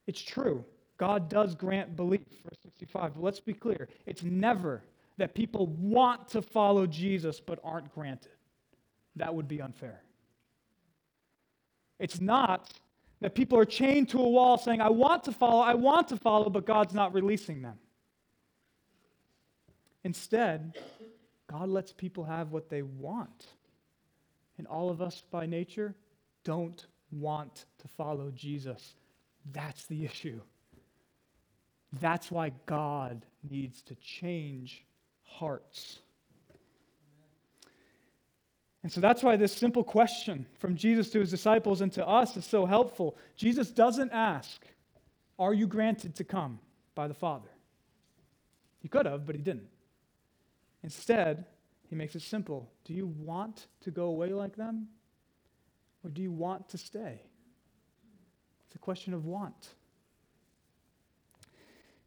It's 0.08 0.22
true. 0.22 0.66
God 0.98 1.30
does 1.30 1.56
grant 1.56 1.96
belief, 1.96 2.22
verse 2.44 2.58
65. 2.64 3.16
But 3.16 3.24
let's 3.24 3.40
be 3.40 3.54
clear 3.54 3.90
it's 4.06 4.24
never 4.24 4.84
that 5.18 5.34
people 5.34 5.68
want 5.68 6.28
to 6.30 6.42
follow 6.42 6.86
Jesus 6.88 7.40
but 7.40 7.60
aren't 7.64 7.94
granted. 7.94 8.32
That 9.16 9.34
would 9.34 9.48
be 9.48 9.62
unfair. 9.62 10.02
It's 12.00 12.20
not 12.20 12.70
that 13.22 13.34
people 13.34 13.58
are 13.58 13.66
chained 13.66 14.10
to 14.10 14.20
a 14.20 14.28
wall 14.28 14.58
saying, 14.58 14.82
I 14.82 14.90
want 14.90 15.24
to 15.26 15.32
follow, 15.32 15.62
I 15.62 15.74
want 15.74 16.10
to 16.10 16.18
follow, 16.18 16.50
but 16.50 16.66
God's 16.66 16.94
not 16.94 17.14
releasing 17.14 17.62
them. 17.62 17.80
Instead, 20.04 20.78
God 21.48 21.70
lets 21.70 21.94
people 21.94 22.26
have 22.26 22.52
what 22.52 22.70
they 22.70 22.82
want. 22.82 23.48
And 24.58 24.68
all 24.68 24.90
of 24.90 25.02
us 25.02 25.24
by 25.32 25.46
nature 25.46 25.96
don't 26.44 26.86
want 27.12 27.66
to 27.80 27.88
follow 27.88 28.32
Jesus. 28.32 28.96
That's 29.52 29.86
the 29.86 30.06
issue. 30.06 30.42
That's 32.00 32.32
why 32.32 32.52
God 32.66 33.26
needs 33.50 33.82
to 33.84 33.96
change 33.96 34.86
hearts. 35.24 36.00
And 38.84 38.92
so 38.92 39.02
that's 39.02 39.24
why 39.24 39.36
this 39.36 39.52
simple 39.52 39.84
question 39.84 40.46
from 40.60 40.76
Jesus 40.76 41.10
to 41.10 41.20
his 41.20 41.32
disciples 41.32 41.82
and 41.82 41.92
to 41.94 42.08
us 42.08 42.38
is 42.38 42.46
so 42.46 42.66
helpful. 42.66 43.18
Jesus 43.36 43.72
doesn't 43.72 44.12
ask, 44.12 44.62
Are 45.40 45.54
you 45.54 45.68
granted 45.68 46.16
to 46.16 46.24
come 46.24 46.60
by 46.94 47.08
the 47.08 47.14
Father? 47.14 47.50
He 48.80 48.88
could 48.88 49.08
have, 49.08 49.26
but 49.26 49.36
he 49.36 49.42
didn't. 49.42 49.70
Instead, 50.84 51.46
he 51.90 51.96
makes 51.96 52.16
it 52.16 52.22
simple. 52.22 52.72
Do 52.84 52.94
you 52.94 53.08
want 53.08 53.68
to 53.82 53.92
go 53.92 54.06
away 54.06 54.34
like 54.34 54.56
them? 54.56 54.88
Or 56.04 56.12
do 56.12 56.22
you 56.22 56.32
want 56.32 56.70
to 56.70 56.78
stay? 56.78 57.22
It's 58.68 58.76
a 58.76 58.80
question 58.80 59.16
of 59.16 59.26
want. 59.26 59.70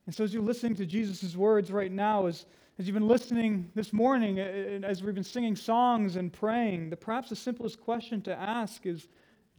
And 0.08 0.14
so, 0.14 0.24
as 0.24 0.32
you're 0.32 0.42
listening 0.42 0.74
to 0.76 0.86
Jesus' 0.86 1.36
words 1.36 1.70
right 1.70 1.92
now, 1.92 2.24
as 2.24 2.46
as 2.78 2.86
you've 2.86 2.94
been 2.94 3.06
listening 3.06 3.70
this 3.74 3.92
morning, 3.92 4.38
as 4.38 5.02
we've 5.02 5.14
been 5.14 5.22
singing 5.22 5.54
songs 5.54 6.16
and 6.16 6.32
praying, 6.32 6.88
the 6.88 6.96
perhaps 6.96 7.28
the 7.28 7.36
simplest 7.36 7.78
question 7.78 8.22
to 8.22 8.34
ask 8.34 8.86
is 8.86 9.06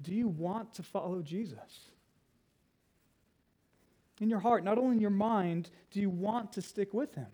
Do 0.02 0.12
you 0.12 0.28
want 0.28 0.74
to 0.74 0.82
follow 0.82 1.22
Jesus? 1.22 1.92
In 4.20 4.28
your 4.28 4.40
heart, 4.40 4.64
not 4.64 4.80
only 4.80 4.96
in 4.96 5.02
your 5.02 5.12
mind, 5.12 5.70
do 5.92 6.02
you 6.02 6.10
want 6.10 6.52
to 6.54 6.64
stick 6.64 6.96
with 6.96 7.14
him? 7.14 7.28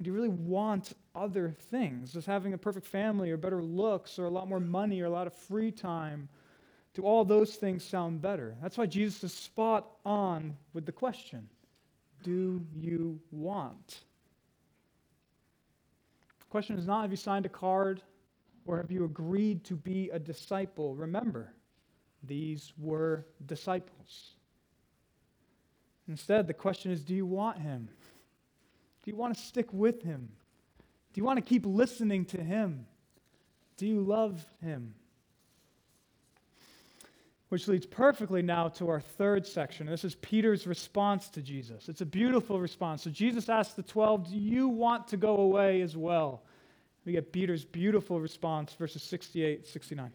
Do 0.00 0.10
you 0.10 0.14
really 0.14 0.28
want 0.28 0.92
other 1.16 1.56
things? 1.58 2.12
Does 2.12 2.26
having 2.26 2.52
a 2.52 2.58
perfect 2.58 2.86
family 2.86 3.32
or 3.32 3.36
better 3.36 3.60
looks 3.60 4.20
or 4.20 4.26
a 4.26 4.30
lot 4.30 4.48
more 4.48 4.60
money 4.60 5.00
or 5.00 5.06
a 5.06 5.10
lot 5.10 5.26
of 5.26 5.34
free 5.34 5.72
time, 5.72 6.28
do 6.94 7.02
all 7.02 7.24
those 7.24 7.56
things 7.56 7.84
sound 7.84 8.22
better? 8.22 8.56
That's 8.62 8.78
why 8.78 8.86
Jesus 8.86 9.24
is 9.24 9.34
spot 9.34 9.86
on 10.04 10.56
with 10.72 10.86
the 10.86 10.92
question 10.92 11.48
do 12.22 12.64
you 12.74 13.20
want? 13.30 14.00
The 16.40 16.46
question 16.48 16.78
is 16.78 16.86
not 16.86 17.02
have 17.02 17.10
you 17.10 17.16
signed 17.18 17.44
a 17.44 17.50
card 17.50 18.02
or 18.64 18.78
have 18.78 18.90
you 18.90 19.04
agreed 19.04 19.62
to 19.64 19.76
be 19.76 20.08
a 20.10 20.18
disciple? 20.18 20.94
Remember, 20.94 21.52
these 22.22 22.72
were 22.78 23.26
disciples. 23.44 24.36
Instead, 26.08 26.46
the 26.46 26.54
question 26.54 26.90
is 26.90 27.02
do 27.02 27.14
you 27.14 27.26
want 27.26 27.58
him? 27.58 27.88
Do 29.02 29.10
you 29.10 29.16
want 29.16 29.34
to 29.34 29.40
stick 29.40 29.70
with 29.72 30.02
him? 30.02 30.30
Do 31.12 31.20
you 31.20 31.24
want 31.24 31.36
to 31.36 31.42
keep 31.42 31.66
listening 31.66 32.24
to 32.26 32.42
him? 32.42 32.86
Do 33.76 33.86
you 33.86 34.00
love 34.00 34.44
him? 34.62 34.94
Which 37.54 37.68
leads 37.68 37.86
perfectly 37.86 38.42
now 38.42 38.66
to 38.70 38.88
our 38.88 39.00
third 39.00 39.46
section. 39.46 39.86
This 39.86 40.02
is 40.02 40.16
Peter's 40.16 40.66
response 40.66 41.28
to 41.28 41.40
Jesus. 41.40 41.88
It's 41.88 42.00
a 42.00 42.04
beautiful 42.04 42.58
response. 42.58 43.04
So 43.04 43.10
Jesus 43.10 43.48
asks 43.48 43.74
the 43.74 43.84
12, 43.84 44.30
Do 44.30 44.36
you 44.36 44.66
want 44.66 45.06
to 45.06 45.16
go 45.16 45.36
away 45.36 45.80
as 45.80 45.96
well? 45.96 46.42
We 47.04 47.12
get 47.12 47.30
Peter's 47.32 47.64
beautiful 47.64 48.20
response, 48.20 48.72
verses 48.74 49.04
68 49.04 49.68
69. 49.68 50.10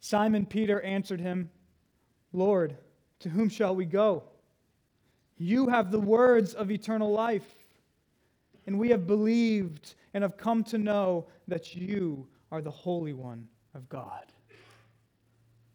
Simon 0.00 0.44
Peter 0.44 0.80
answered 0.80 1.20
him, 1.20 1.50
Lord, 2.32 2.76
to 3.20 3.28
whom 3.28 3.48
shall 3.48 3.76
we 3.76 3.84
go? 3.84 4.24
You 5.36 5.68
have 5.68 5.92
the 5.92 6.00
words 6.00 6.54
of 6.54 6.72
eternal 6.72 7.12
life, 7.12 7.54
and 8.66 8.76
we 8.76 8.88
have 8.88 9.06
believed 9.06 9.94
and 10.14 10.22
have 10.22 10.36
come 10.36 10.64
to 10.64 10.78
know 10.78 11.28
that 11.46 11.76
you 11.76 12.26
are 12.50 12.60
the 12.60 12.72
Holy 12.72 13.12
One 13.12 13.46
of 13.72 13.88
God. 13.88 14.32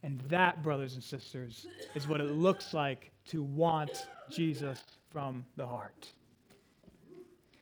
And 0.04 0.20
that, 0.30 0.62
brothers 0.62 0.96
and 0.96 1.04
sisters, 1.04 1.66
is 1.96 2.08
what 2.08 2.20
it 2.20 2.30
looks 2.30 2.74
like 2.74 3.12
to 3.30 3.42
want 3.42 4.06
Jesus 4.30 4.80
from 5.10 5.46
the 5.56 5.66
heart. 5.66 6.10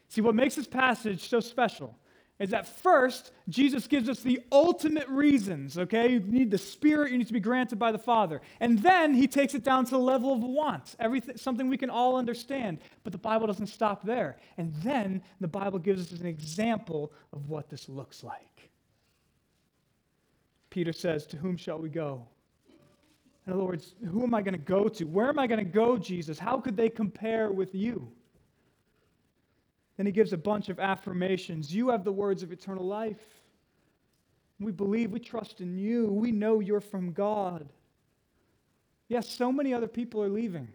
See, 0.10 0.22
what 0.22 0.36
makes 0.36 0.56
this 0.56 0.68
passage 0.68 1.30
so 1.30 1.40
special 1.40 1.96
is 2.42 2.50
that 2.50 2.68
first, 2.68 3.32
Jesus 3.50 3.86
gives 3.86 4.10
us 4.10 4.22
the 4.22 4.42
ultimate 4.52 5.08
reasons, 5.08 5.78
okay? 5.78 6.14
You 6.14 6.20
need 6.22 6.50
the 6.50 6.58
Spirit, 6.58 7.12
you 7.12 7.20
need 7.20 7.28
to 7.28 7.34
be 7.34 7.40
granted 7.40 7.78
by 7.78 7.92
the 7.92 8.00
Father. 8.00 8.42
And 8.60 8.80
then 8.80 9.14
he 9.14 9.28
takes 9.28 9.54
it 9.54 9.64
down 9.64 9.86
to 9.86 9.92
the 9.92 10.00
level 10.00 10.34
of 10.34 10.42
wants, 10.42 10.96
everything, 11.00 11.38
something 11.38 11.70
we 11.70 11.78
can 11.78 11.92
all 11.92 12.16
understand. 12.16 12.80
But 13.04 13.12
the 13.12 13.20
Bible 13.20 13.46
doesn't 13.46 13.68
stop 13.68 14.04
there. 14.04 14.38
And 14.58 14.74
then 14.78 15.22
the 15.40 15.48
Bible 15.48 15.78
gives 15.78 16.12
us 16.12 16.20
an 16.20 16.26
example 16.26 17.14
of 17.32 17.48
what 17.48 17.70
this 17.70 17.88
looks 17.88 18.24
like. 18.24 18.51
Peter 20.72 20.94
says, 20.94 21.28
To 21.28 21.38
whom 21.38 21.56
shall 21.56 21.78
we 21.78 21.90
go? 21.90 22.26
In 23.46 23.54
other 23.54 23.64
words, 23.64 23.94
who 24.10 24.24
am 24.24 24.34
I 24.34 24.42
going 24.42 24.54
to 24.54 24.60
go 24.60 24.88
to? 24.88 25.04
Where 25.04 25.30
am 25.30 25.38
I 25.38 25.46
going 25.46 25.64
to 25.64 25.72
go, 25.72 25.98
Jesus? 25.98 26.40
How 26.40 26.60
could 26.60 26.78
they 26.78 26.90
compare 26.90 27.52
with 27.52 27.76
you? 27.76 28.12
Then 29.98 30.06
he 30.06 30.12
gives 30.12 30.34
a 30.34 30.38
bunch 30.38 30.70
of 30.70 30.80
affirmations. 30.80 31.74
You 31.74 31.90
have 31.90 32.04
the 32.04 32.12
words 32.12 32.42
of 32.42 32.52
eternal 32.52 32.86
life. 32.86 33.20
We 34.60 34.72
believe, 34.72 35.12
we 35.12 35.20
trust 35.20 35.60
in 35.60 35.78
you. 35.78 36.06
We 36.06 36.32
know 36.32 36.60
you're 36.60 36.80
from 36.80 37.12
God. 37.12 37.68
Yes, 39.10 39.28
so 39.28 39.52
many 39.52 39.74
other 39.74 39.88
people 39.88 40.24
are 40.24 40.30
leaving. 40.30 40.70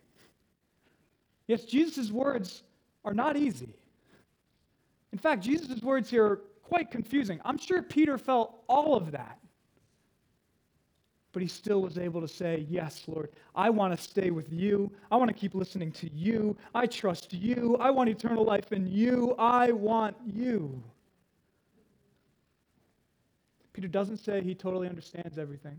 Yes, 1.47 1.65
Jesus' 1.65 2.11
words 2.11 2.65
are 3.05 3.15
not 3.15 3.37
easy. 3.37 3.75
In 5.13 5.19
fact, 5.19 5.43
Jesus' 5.43 5.81
words 5.81 6.11
here 6.11 6.27
are 6.27 6.37
quite 6.63 6.91
confusing. 6.91 7.41
I'm 7.45 7.57
sure 7.57 7.81
Peter 7.81 8.19
felt 8.19 8.63
all 8.69 8.95
of 8.95 9.13
that 9.13 9.39
but 11.37 11.43
he 11.43 11.49
still 11.49 11.83
was 11.83 11.99
able 11.99 12.23
to 12.23 12.29
say, 12.29 12.65
Yes, 12.67 13.03
Lord, 13.07 13.29
I 13.55 13.69
want 13.69 13.95
to 13.95 14.03
stay 14.03 14.31
with 14.31 14.51
you. 14.51 14.91
I 15.11 15.17
want 15.17 15.29
to 15.29 15.35
keep 15.35 15.55
listening 15.55 15.93
to 15.93 16.11
you. 16.11 16.57
I 16.75 16.87
trust 16.87 17.31
you. 17.35 17.77
I 17.79 17.91
want 17.91 18.09
eternal 18.09 18.43
life 18.43 18.73
in 18.73 18.87
you. 18.87 19.35
I 19.39 19.71
want 19.71 20.17
you. 20.25 20.83
Peter 23.75 23.87
doesn't 23.87 24.17
say 24.17 24.41
he 24.41 24.55
totally 24.55 24.89
understands 24.89 25.37
everything. 25.37 25.79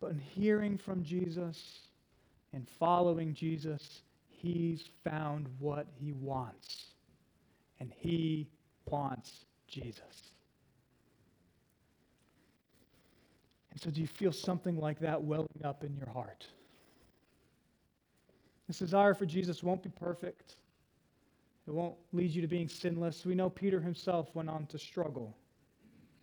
But 0.00 0.10
in 0.10 0.18
hearing 0.18 0.76
from 0.76 1.04
Jesus 1.04 1.82
and 2.52 2.66
following 2.80 3.32
Jesus, 3.32 4.02
he's 4.26 4.86
found 5.04 5.46
what 5.60 5.86
he 6.00 6.14
wants. 6.14 6.86
And 7.78 7.92
he 7.96 8.48
wants 8.86 9.44
Jesus. 9.68 10.32
And 13.78 13.84
so, 13.84 13.90
do 13.92 14.00
you 14.00 14.08
feel 14.08 14.32
something 14.32 14.76
like 14.80 14.98
that 14.98 15.22
welling 15.22 15.46
up 15.62 15.84
in 15.84 15.96
your 15.96 16.08
heart? 16.08 16.44
This 18.66 18.80
desire 18.80 19.14
for 19.14 19.24
Jesus 19.24 19.62
won't 19.62 19.84
be 19.84 19.88
perfect. 19.88 20.56
It 21.68 21.72
won't 21.72 21.94
lead 22.12 22.32
you 22.32 22.42
to 22.42 22.48
being 22.48 22.68
sinless. 22.68 23.24
We 23.24 23.36
know 23.36 23.48
Peter 23.48 23.80
himself 23.80 24.34
went 24.34 24.50
on 24.50 24.66
to 24.66 24.80
struggle. 24.80 25.36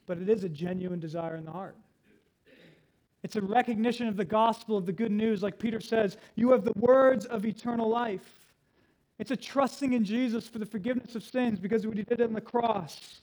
But 0.05 0.17
it 0.17 0.27
is 0.27 0.43
a 0.43 0.49
genuine 0.49 0.99
desire 0.99 1.37
in 1.37 1.45
the 1.45 1.51
heart. 1.51 1.77
It's 3.23 3.37
a 3.37 3.41
recognition 3.41 4.09
of 4.09 4.17
the 4.17 4.25
gospel, 4.25 4.75
of 4.75 4.85
the 4.85 4.91
good 4.91 5.13
news. 5.13 5.41
Like 5.41 5.57
Peter 5.57 5.79
says, 5.79 6.17
you 6.35 6.51
have 6.51 6.65
the 6.65 6.73
words 6.75 7.25
of 7.25 7.45
eternal 7.45 7.87
life. 7.87 8.33
It's 9.17 9.31
a 9.31 9.37
trusting 9.37 9.93
in 9.93 10.03
Jesus 10.03 10.45
for 10.45 10.59
the 10.59 10.65
forgiveness 10.65 11.15
of 11.15 11.23
sins 11.23 11.61
because 11.61 11.85
of 11.85 11.91
what 11.91 11.97
he 11.97 12.03
did 12.03 12.21
on 12.21 12.33
the 12.33 12.41
cross. 12.41 13.21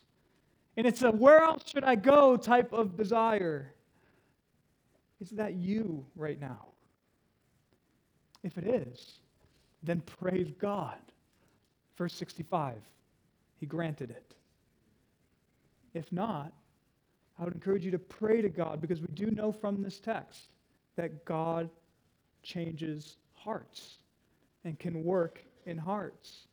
And 0.78 0.86
it's 0.86 1.02
a 1.02 1.10
where 1.10 1.42
else 1.42 1.64
should 1.70 1.84
I 1.84 1.96
go 1.96 2.38
type 2.38 2.72
of 2.72 2.96
desire. 2.96 3.74
Is 5.22 5.30
that 5.30 5.54
you 5.54 6.04
right 6.16 6.40
now? 6.40 6.66
If 8.42 8.58
it 8.58 8.66
is, 8.66 9.20
then 9.84 10.00
praise 10.00 10.50
God. 10.58 10.98
Verse 11.96 12.12
65, 12.14 12.74
He 13.60 13.66
granted 13.66 14.10
it. 14.10 14.34
If 15.94 16.10
not, 16.10 16.52
I 17.38 17.44
would 17.44 17.54
encourage 17.54 17.84
you 17.84 17.92
to 17.92 18.00
pray 18.00 18.42
to 18.42 18.48
God 18.48 18.80
because 18.80 19.00
we 19.00 19.06
do 19.14 19.30
know 19.30 19.52
from 19.52 19.80
this 19.80 20.00
text 20.00 20.48
that 20.96 21.24
God 21.24 21.70
changes 22.42 23.14
hearts 23.34 23.98
and 24.64 24.76
can 24.76 25.04
work 25.04 25.40
in 25.66 25.78
hearts. 25.78 26.48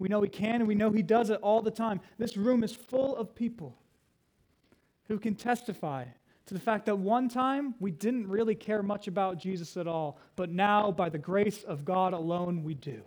We 0.00 0.08
know 0.08 0.20
He 0.20 0.28
can 0.28 0.56
and 0.56 0.66
we 0.66 0.74
know 0.74 0.90
He 0.90 1.02
does 1.02 1.30
it 1.30 1.38
all 1.42 1.62
the 1.62 1.70
time. 1.70 2.00
This 2.18 2.36
room 2.36 2.64
is 2.64 2.74
full 2.74 3.16
of 3.16 3.36
people 3.36 3.78
who 5.06 5.16
can 5.16 5.36
testify 5.36 6.06
to 6.46 6.54
the 6.54 6.60
fact 6.60 6.86
that 6.86 6.96
one 6.98 7.28
time 7.28 7.74
we 7.80 7.90
didn't 7.90 8.28
really 8.28 8.54
care 8.54 8.82
much 8.82 9.08
about 9.08 9.38
Jesus 9.38 9.76
at 9.76 9.86
all, 9.86 10.18
but 10.36 10.50
now, 10.50 10.90
by 10.90 11.08
the 11.08 11.18
grace 11.18 11.62
of 11.62 11.84
God 11.84 12.12
alone, 12.12 12.62
we 12.62 12.74
do. 12.74 13.02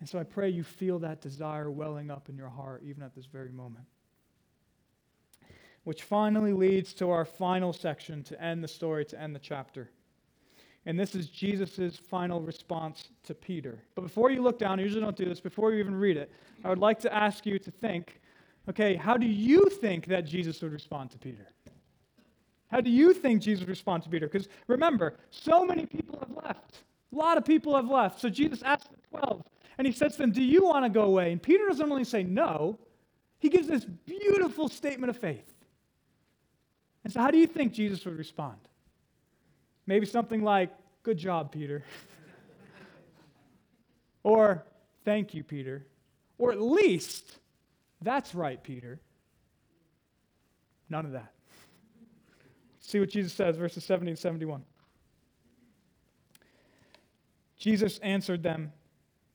And 0.00 0.08
so 0.08 0.18
I 0.18 0.22
pray 0.22 0.50
you 0.50 0.62
feel 0.62 0.98
that 1.00 1.20
desire 1.20 1.70
welling 1.70 2.10
up 2.10 2.28
in 2.28 2.36
your 2.36 2.48
heart, 2.48 2.82
even 2.84 3.02
at 3.02 3.14
this 3.14 3.26
very 3.26 3.52
moment. 3.52 3.86
Which 5.84 6.02
finally 6.02 6.52
leads 6.52 6.94
to 6.94 7.10
our 7.10 7.24
final 7.24 7.72
section 7.72 8.22
to 8.24 8.42
end 8.42 8.64
the 8.64 8.68
story, 8.68 9.04
to 9.06 9.20
end 9.20 9.34
the 9.34 9.40
chapter. 9.40 9.90
And 10.86 10.98
this 10.98 11.14
is 11.14 11.28
Jesus' 11.28 11.96
final 11.96 12.40
response 12.40 13.08
to 13.24 13.34
Peter. 13.34 13.82
But 13.94 14.02
before 14.02 14.30
you 14.30 14.42
look 14.42 14.58
down, 14.58 14.78
usually 14.78 15.02
don't 15.02 15.16
do 15.16 15.24
this, 15.24 15.40
before 15.40 15.72
you 15.72 15.78
even 15.78 15.94
read 15.94 16.16
it, 16.16 16.30
I 16.62 16.68
would 16.68 16.78
like 16.78 16.98
to 17.00 17.14
ask 17.14 17.46
you 17.46 17.58
to 17.58 17.70
think 17.70 18.20
Okay, 18.68 18.94
how 18.94 19.16
do 19.16 19.26
you 19.26 19.68
think 19.68 20.06
that 20.06 20.24
Jesus 20.24 20.60
would 20.62 20.72
respond 20.72 21.10
to 21.10 21.18
Peter? 21.18 21.46
How 22.68 22.80
do 22.80 22.90
you 22.90 23.12
think 23.12 23.42
Jesus 23.42 23.60
would 23.60 23.68
respond 23.68 24.02
to 24.04 24.08
Peter? 24.08 24.26
Because 24.26 24.48
remember, 24.66 25.14
so 25.30 25.64
many 25.64 25.86
people 25.86 26.18
have 26.18 26.44
left. 26.44 26.78
A 27.12 27.16
lot 27.16 27.36
of 27.36 27.44
people 27.44 27.76
have 27.76 27.88
left. 27.88 28.20
So 28.20 28.28
Jesus 28.28 28.62
asked 28.62 28.90
the 28.90 29.18
12, 29.18 29.44
And 29.78 29.86
he 29.86 29.92
says 29.92 30.12
to 30.12 30.18
them, 30.18 30.32
Do 30.32 30.42
you 30.42 30.64
want 30.64 30.84
to 30.84 30.88
go 30.88 31.02
away? 31.02 31.30
And 31.30 31.42
Peter 31.42 31.66
doesn't 31.68 31.90
only 31.90 32.04
say 32.04 32.22
no, 32.22 32.78
he 33.38 33.48
gives 33.50 33.68
this 33.68 33.84
beautiful 33.84 34.68
statement 34.68 35.10
of 35.10 35.18
faith. 35.18 35.52
And 37.04 37.12
so, 37.12 37.20
how 37.20 37.30
do 37.30 37.36
you 37.36 37.46
think 37.46 37.72
Jesus 37.72 38.04
would 38.06 38.16
respond? 38.16 38.56
Maybe 39.86 40.06
something 40.06 40.42
like, 40.42 40.70
Good 41.02 41.18
job, 41.18 41.52
Peter. 41.52 41.84
or, 44.22 44.64
Thank 45.04 45.34
you, 45.34 45.44
Peter. 45.44 45.86
Or 46.38 46.50
at 46.50 46.60
least, 46.60 47.38
That's 48.04 48.34
right, 48.34 48.62
Peter. 48.62 49.00
None 50.90 51.06
of 51.06 51.12
that. 51.12 51.32
See 52.78 53.00
what 53.00 53.08
Jesus 53.08 53.32
says, 53.32 53.56
verses 53.56 53.82
70 53.82 54.10
and 54.10 54.18
71. 54.18 54.62
Jesus 57.56 57.98
answered 58.00 58.42
them, 58.42 58.70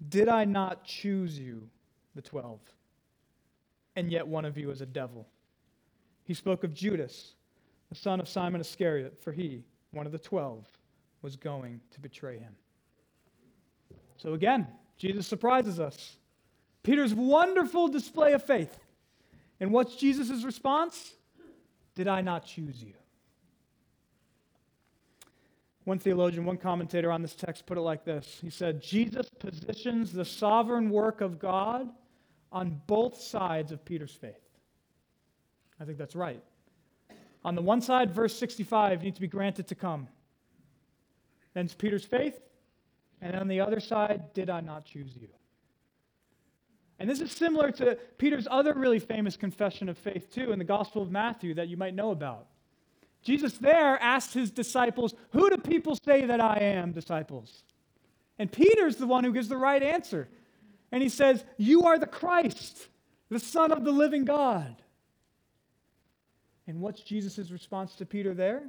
Did 0.10 0.30
I 0.30 0.46
not 0.46 0.84
choose 0.84 1.40
you, 1.40 1.68
the 2.14 2.22
twelve? 2.22 2.60
And 3.96 4.12
yet 4.12 4.28
one 4.28 4.46
of 4.46 4.56
you 4.56 4.70
is 4.70 4.82
a 4.82 4.86
devil. 4.86 5.28
He 6.26 6.36
spoke 6.36 6.64
of 6.64 6.76
Judas, 6.76 7.34
the 7.90 7.96
son 7.96 8.20
of 8.20 8.30
Simon 8.30 8.62
Iscariot, 8.62 9.18
for 9.20 9.32
he, 9.32 9.64
one 9.92 10.06
of 10.06 10.12
the 10.12 10.20
twelve, 10.20 10.68
was 11.24 11.36
going 11.36 11.82
to 11.90 12.00
betray 12.00 12.38
him. 12.38 12.54
So 14.18 14.34
again, 14.34 14.68
Jesus 14.96 15.26
surprises 15.26 15.80
us. 15.80 16.19
Peter's 16.84 17.14
wonderful 17.14 17.88
display 17.88 18.34
of 18.34 18.44
faith. 18.44 18.78
And 19.60 19.72
what's 19.72 19.96
Jesus' 19.96 20.44
response? 20.44 21.14
Did 21.96 22.08
I 22.08 22.22
not 22.22 22.46
choose 22.46 22.82
you? 22.82 22.94
One 25.84 26.00
theologian, 26.00 26.46
one 26.46 26.58
commentator 26.58 27.12
on 27.12 27.22
this 27.22 27.36
text 27.36 27.66
put 27.66 27.78
it 27.78 27.82
like 27.82 28.06
this 28.06 28.40
He 28.42 28.50
said, 28.50 28.82
Jesus 28.82 29.30
positions 29.40 30.14
the 30.14 30.26
sovereign 30.26 30.90
work 30.90 31.22
of 31.22 31.40
God 31.40 31.90
on 32.52 32.82
both 32.88 33.20
sides 33.20 33.72
of 33.72 33.84
Peter's 33.84 34.14
faith. 34.14 34.36
I 35.80 35.86
think 35.86 35.98
that's 35.98 36.16
right. 36.16 36.44
On 37.44 37.56
the 37.56 37.62
one 37.62 37.82
side, 37.82 38.12
verse 38.12 38.38
65 38.38 39.04
needs 39.04 39.16
to 39.16 39.22
be 39.22 39.28
granted 39.28 39.68
to 39.68 39.76
come. 39.76 40.08
Then 41.54 41.66
it's 41.66 41.74
Peter's 41.74 42.06
faith. 42.06 42.40
And 43.22 43.36
on 43.36 43.48
the 43.48 43.60
other 43.60 43.80
side, 43.80 44.34
did 44.34 44.50
I 44.50 44.62
not 44.62 44.86
choose 44.86 45.16
you? 45.16 45.28
And 47.00 47.10
this 47.10 47.22
is 47.22 47.32
similar 47.32 47.72
to 47.72 47.98
Peter's 48.18 48.48
other 48.52 48.74
really 48.74 49.00
famous 49.00 49.38
confession 49.38 49.88
of 49.88 49.98
faith, 49.98 50.34
too, 50.34 50.52
in 50.52 50.60
the 50.60 50.66
Gospel 50.66 51.02
of 51.02 51.10
Matthew 51.10 51.54
that 51.54 51.70
you 51.70 51.78
might 51.78 51.96
know 51.96 52.12
about. 52.12 52.48
Jesus 53.22 53.54
there 53.54 53.98
asked 54.02 54.34
his 54.34 54.52
disciples, 54.52 55.14
Who 55.32 55.50
do 55.50 55.58
people 55.58 55.98
say 56.06 56.26
that 56.26 56.42
I 56.42 56.58
am, 56.58 56.92
disciples? 56.92 57.64
And 58.38 58.52
Peter's 58.52 58.98
the 58.98 59.08
one 59.08 59.24
who 59.24 59.34
gives 59.34 59.50
the 59.50 59.58
right 59.58 59.82
answer. 59.82 60.30
And 60.92 61.02
he 61.02 61.10
says, 61.10 61.44
You 61.58 61.84
are 61.84 61.98
the 61.98 62.08
Christ, 62.08 62.88
the 63.30 63.40
Son 63.40 63.72
of 63.72 63.84
the 63.84 63.92
living 63.92 64.26
God. 64.26 64.76
And 66.68 66.82
what's 66.82 67.02
Jesus' 67.02 67.50
response 67.50 67.96
to 67.96 68.06
Peter 68.06 68.34
there? 68.34 68.64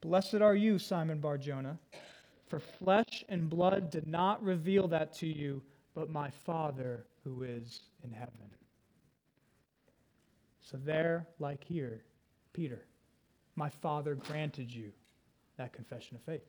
Blessed 0.00 0.36
are 0.36 0.54
you, 0.54 0.78
Simon 0.78 1.20
Barjona, 1.20 1.78
for 2.48 2.60
flesh 2.60 3.24
and 3.28 3.50
blood 3.50 3.90
did 3.90 4.06
not 4.06 4.42
reveal 4.42 4.88
that 4.88 5.12
to 5.14 5.26
you, 5.26 5.62
but 5.96 6.10
my 6.10 6.28
Father 6.30 7.06
who 7.24 7.42
is 7.42 7.80
in 8.04 8.12
heaven. 8.12 8.50
So, 10.60 10.76
there, 10.84 11.26
like 11.38 11.64
here, 11.64 12.02
Peter, 12.52 12.84
my 13.56 13.70
Father 13.70 14.14
granted 14.14 14.72
you 14.72 14.92
that 15.56 15.72
confession 15.72 16.16
of 16.16 16.22
faith. 16.22 16.42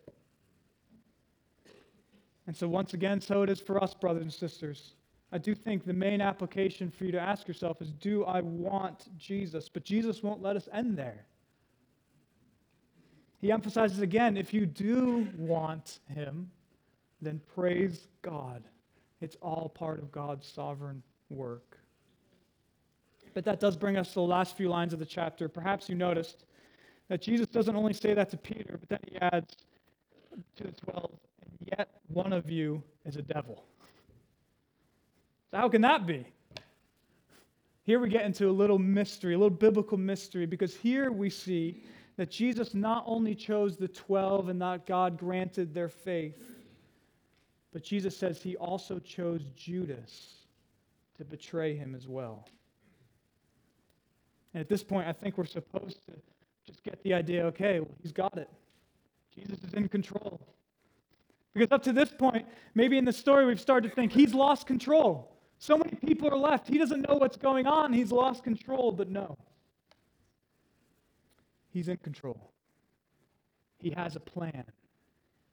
And 2.45 2.55
so, 2.55 2.67
once 2.67 2.93
again, 2.93 3.21
so 3.21 3.41
it 3.41 3.49
is 3.49 3.61
for 3.61 3.81
us, 3.81 3.93
brothers 3.93 4.23
and 4.23 4.33
sisters. 4.33 4.95
I 5.31 5.37
do 5.37 5.55
think 5.55 5.85
the 5.85 5.93
main 5.93 6.19
application 6.19 6.91
for 6.91 7.05
you 7.05 7.11
to 7.13 7.19
ask 7.19 7.47
yourself 7.47 7.81
is 7.81 7.91
Do 7.93 8.25
I 8.25 8.41
want 8.41 9.07
Jesus? 9.17 9.69
But 9.69 9.85
Jesus 9.85 10.21
won't 10.21 10.41
let 10.41 10.57
us 10.57 10.67
end 10.73 10.97
there. 10.97 11.25
He 13.39 13.51
emphasizes 13.51 13.99
again 13.99 14.35
if 14.35 14.53
you 14.53 14.65
do 14.65 15.25
want 15.37 15.99
Him, 16.09 16.51
then 17.21 17.39
praise 17.55 18.09
God. 18.21 18.63
It's 19.21 19.35
all 19.41 19.71
part 19.73 19.99
of 19.99 20.11
God's 20.11 20.47
sovereign 20.47 21.01
work. 21.29 21.77
But 23.33 23.45
that 23.45 23.59
does 23.59 23.75
bring 23.75 23.97
us 23.97 24.09
to 24.09 24.15
the 24.15 24.21
last 24.21 24.57
few 24.57 24.69
lines 24.69 24.93
of 24.93 24.99
the 24.99 25.05
chapter. 25.05 25.47
Perhaps 25.47 25.89
you 25.89 25.95
noticed 25.95 26.45
that 27.07 27.21
Jesus 27.21 27.47
doesn't 27.47 27.75
only 27.75 27.93
say 27.93 28.13
that 28.13 28.29
to 28.31 28.37
Peter, 28.37 28.77
but 28.79 28.89
then 28.89 28.99
he 29.09 29.17
adds 29.17 29.55
to 30.55 30.63
the 30.63 30.71
12, 30.71 31.11
and 31.43 31.69
yet 31.77 31.89
one 32.07 32.33
of 32.33 32.49
you 32.49 32.83
is 33.05 33.15
a 33.15 33.21
devil. 33.21 33.63
So, 35.51 35.57
how 35.57 35.69
can 35.69 35.81
that 35.81 36.05
be? 36.05 36.25
Here 37.83 37.99
we 37.99 38.09
get 38.09 38.25
into 38.25 38.49
a 38.49 38.51
little 38.51 38.79
mystery, 38.79 39.33
a 39.33 39.37
little 39.37 39.49
biblical 39.49 39.97
mystery, 39.97 40.45
because 40.45 40.75
here 40.75 41.11
we 41.11 41.29
see 41.29 41.83
that 42.17 42.29
Jesus 42.29 42.73
not 42.73 43.03
only 43.07 43.33
chose 43.33 43.77
the 43.77 43.87
12 43.87 44.49
and 44.49 44.61
that 44.61 44.85
God 44.85 45.17
granted 45.17 45.73
their 45.73 45.87
faith, 45.87 46.35
but 47.71 47.83
Jesus 47.83 48.15
says 48.15 48.41
he 48.41 48.55
also 48.55 48.99
chose 48.99 49.41
Judas 49.55 50.35
to 51.17 51.25
betray 51.25 51.75
him 51.75 51.95
as 51.95 52.07
well. 52.07 52.47
And 54.53 54.61
at 54.61 54.69
this 54.69 54.83
point, 54.83 55.07
I 55.07 55.13
think 55.13 55.37
we're 55.37 55.45
supposed 55.45 55.99
to 56.07 56.13
just 56.65 56.83
get 56.83 57.01
the 57.03 57.13
idea 57.13 57.45
okay, 57.45 57.79
well, 57.79 57.95
he's 58.01 58.11
got 58.11 58.37
it. 58.37 58.49
Jesus 59.33 59.63
is 59.63 59.73
in 59.73 59.87
control. 59.87 60.41
Because 61.53 61.71
up 61.71 61.83
to 61.83 61.93
this 61.93 62.09
point, 62.09 62.45
maybe 62.75 62.97
in 62.97 63.05
the 63.05 63.13
story, 63.13 63.45
we've 63.45 63.59
started 63.59 63.89
to 63.89 63.95
think 63.95 64.11
he's 64.11 64.33
lost 64.33 64.67
control. 64.67 65.35
So 65.59 65.77
many 65.77 65.95
people 65.95 66.29
are 66.29 66.37
left. 66.37 66.67
He 66.67 66.77
doesn't 66.77 67.01
know 67.01 67.15
what's 67.15 67.37
going 67.37 67.65
on. 67.65 67.93
He's 67.93 68.11
lost 68.11 68.43
control, 68.43 68.91
but 68.91 69.09
no. 69.09 69.37
He's 71.71 71.87
in 71.87 71.97
control. 71.97 72.51
He 73.79 73.91
has 73.91 74.15
a 74.15 74.19
plan. 74.19 74.63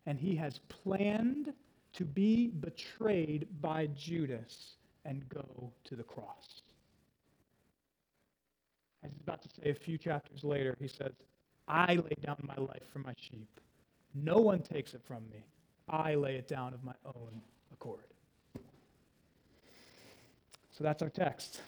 And 0.06 0.18
he 0.18 0.36
has 0.36 0.60
planned 0.68 1.52
to 1.94 2.04
be 2.04 2.48
betrayed 2.48 3.46
by 3.60 3.86
Judas 3.96 4.74
and 5.04 5.28
go 5.28 5.72
to 5.84 5.96
the 5.96 6.02
cross. 6.02 6.62
As 9.02 9.10
he's 9.12 9.20
about 9.20 9.42
to 9.42 9.48
say 9.48 9.70
a 9.70 9.74
few 9.74 9.98
chapters 9.98 10.44
later, 10.44 10.76
he 10.80 10.88
says, 10.88 11.12
I 11.68 11.94
lay 11.94 12.16
down 12.24 12.36
my 12.42 12.56
life 12.56 12.82
for 12.92 12.98
my 12.98 13.14
sheep. 13.18 13.48
No 14.14 14.36
one 14.38 14.60
takes 14.60 14.94
it 14.94 15.02
from 15.06 15.22
me. 15.30 15.44
I 15.88 16.14
lay 16.14 16.36
it 16.36 16.48
down 16.48 16.72
of 16.72 16.82
my 16.82 16.94
own 17.04 17.40
accord. 17.72 18.00
So 20.70 20.82
that's 20.82 21.02
our 21.02 21.10
text. 21.10 21.60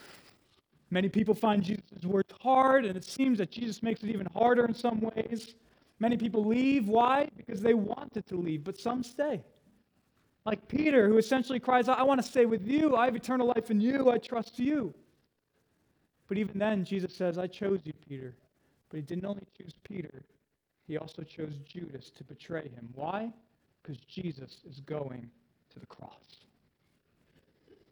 Many 0.91 1.09
people 1.09 1.35
find 1.35 1.63
Jesus' 1.63 2.05
words 2.05 2.33
hard, 2.41 2.85
and 2.85 2.97
it 2.97 3.05
seems 3.05 3.39
that 3.39 3.51
Jesus 3.51 3.83
makes 3.83 4.03
it 4.03 4.09
even 4.09 4.27
harder 4.35 4.65
in 4.65 4.75
some 4.75 5.01
ways. 5.01 5.55
Many 5.99 6.17
people 6.17 6.45
leave. 6.45 6.89
Why? 6.89 7.29
Because 7.37 7.61
they 7.61 7.75
wanted 7.75 8.27
to 8.27 8.37
leave, 8.37 8.65
but 8.65 8.79
some 8.79 9.03
stay. 9.03 9.43
Like 10.47 10.69
Peter, 10.69 11.09
who 11.09 11.19
essentially 11.19 11.59
cries 11.59 11.89
out, 11.89 11.99
I 11.99 12.05
want 12.05 12.23
to 12.23 12.27
stay 12.27 12.47
with 12.47 12.67
you. 12.67 12.95
I 12.95 13.07
have 13.07 13.17
eternal 13.17 13.49
life 13.49 13.73
in 13.73 13.81
you. 13.81 14.11
I 14.11 14.19
trust 14.19 14.61
you. 14.61 14.95
But 16.29 16.39
even 16.39 16.59
then, 16.59 16.85
Jesus 16.85 17.15
says, 17.15 17.37
I 17.37 17.49
chose 17.49 17.81
you, 17.85 17.93
Peter. 18.09 18.33
But 18.89 18.99
he 18.99 19.03
didn't 19.03 19.27
only 19.27 19.43
choose 19.59 19.75
Peter, 19.83 20.23
he 20.87 20.97
also 20.99 21.23
chose 21.23 21.53
Judas 21.67 22.11
to 22.17 22.23
betray 22.23 22.63
him. 22.63 22.89
Why? 22.95 23.33
Because 23.83 24.01
Jesus 24.03 24.59
is 24.71 24.79
going 24.81 25.29
to 25.73 25.81
the 25.81 25.87
cross. 25.87 26.13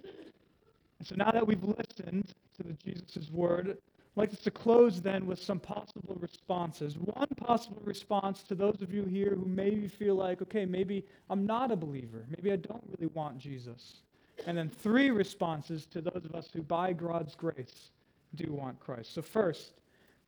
And 0.04 1.08
so 1.08 1.16
now 1.16 1.32
that 1.32 1.44
we've 1.44 1.62
listened 1.62 2.34
to 2.56 2.76
Jesus' 2.84 3.30
word, 3.32 3.78
I'd 4.16 4.20
like 4.20 4.32
us 4.32 4.38
to 4.40 4.50
close 4.52 5.02
then 5.02 5.26
with 5.26 5.42
some 5.42 5.58
possible 5.58 6.16
responses. 6.20 6.96
One 6.96 7.26
possible 7.36 7.82
response 7.84 8.44
to 8.44 8.54
those 8.54 8.80
of 8.80 8.94
you 8.94 9.04
here 9.04 9.34
who 9.34 9.44
maybe 9.44 9.88
feel 9.88 10.14
like, 10.14 10.40
okay, 10.40 10.64
maybe 10.64 11.04
I'm 11.28 11.44
not 11.44 11.72
a 11.72 11.76
believer. 11.76 12.24
Maybe 12.28 12.52
I 12.52 12.56
don't 12.56 12.84
really 12.96 13.12
want 13.12 13.38
Jesus. 13.38 14.02
And 14.46 14.56
then 14.56 14.68
three 14.68 15.10
responses 15.10 15.86
to 15.86 16.00
those 16.00 16.24
of 16.24 16.34
us 16.36 16.48
who, 16.52 16.62
by 16.62 16.92
God's 16.92 17.34
grace, 17.34 17.90
do 18.36 18.52
want 18.52 18.78
Christ. 18.78 19.14
So, 19.14 19.22
first, 19.22 19.80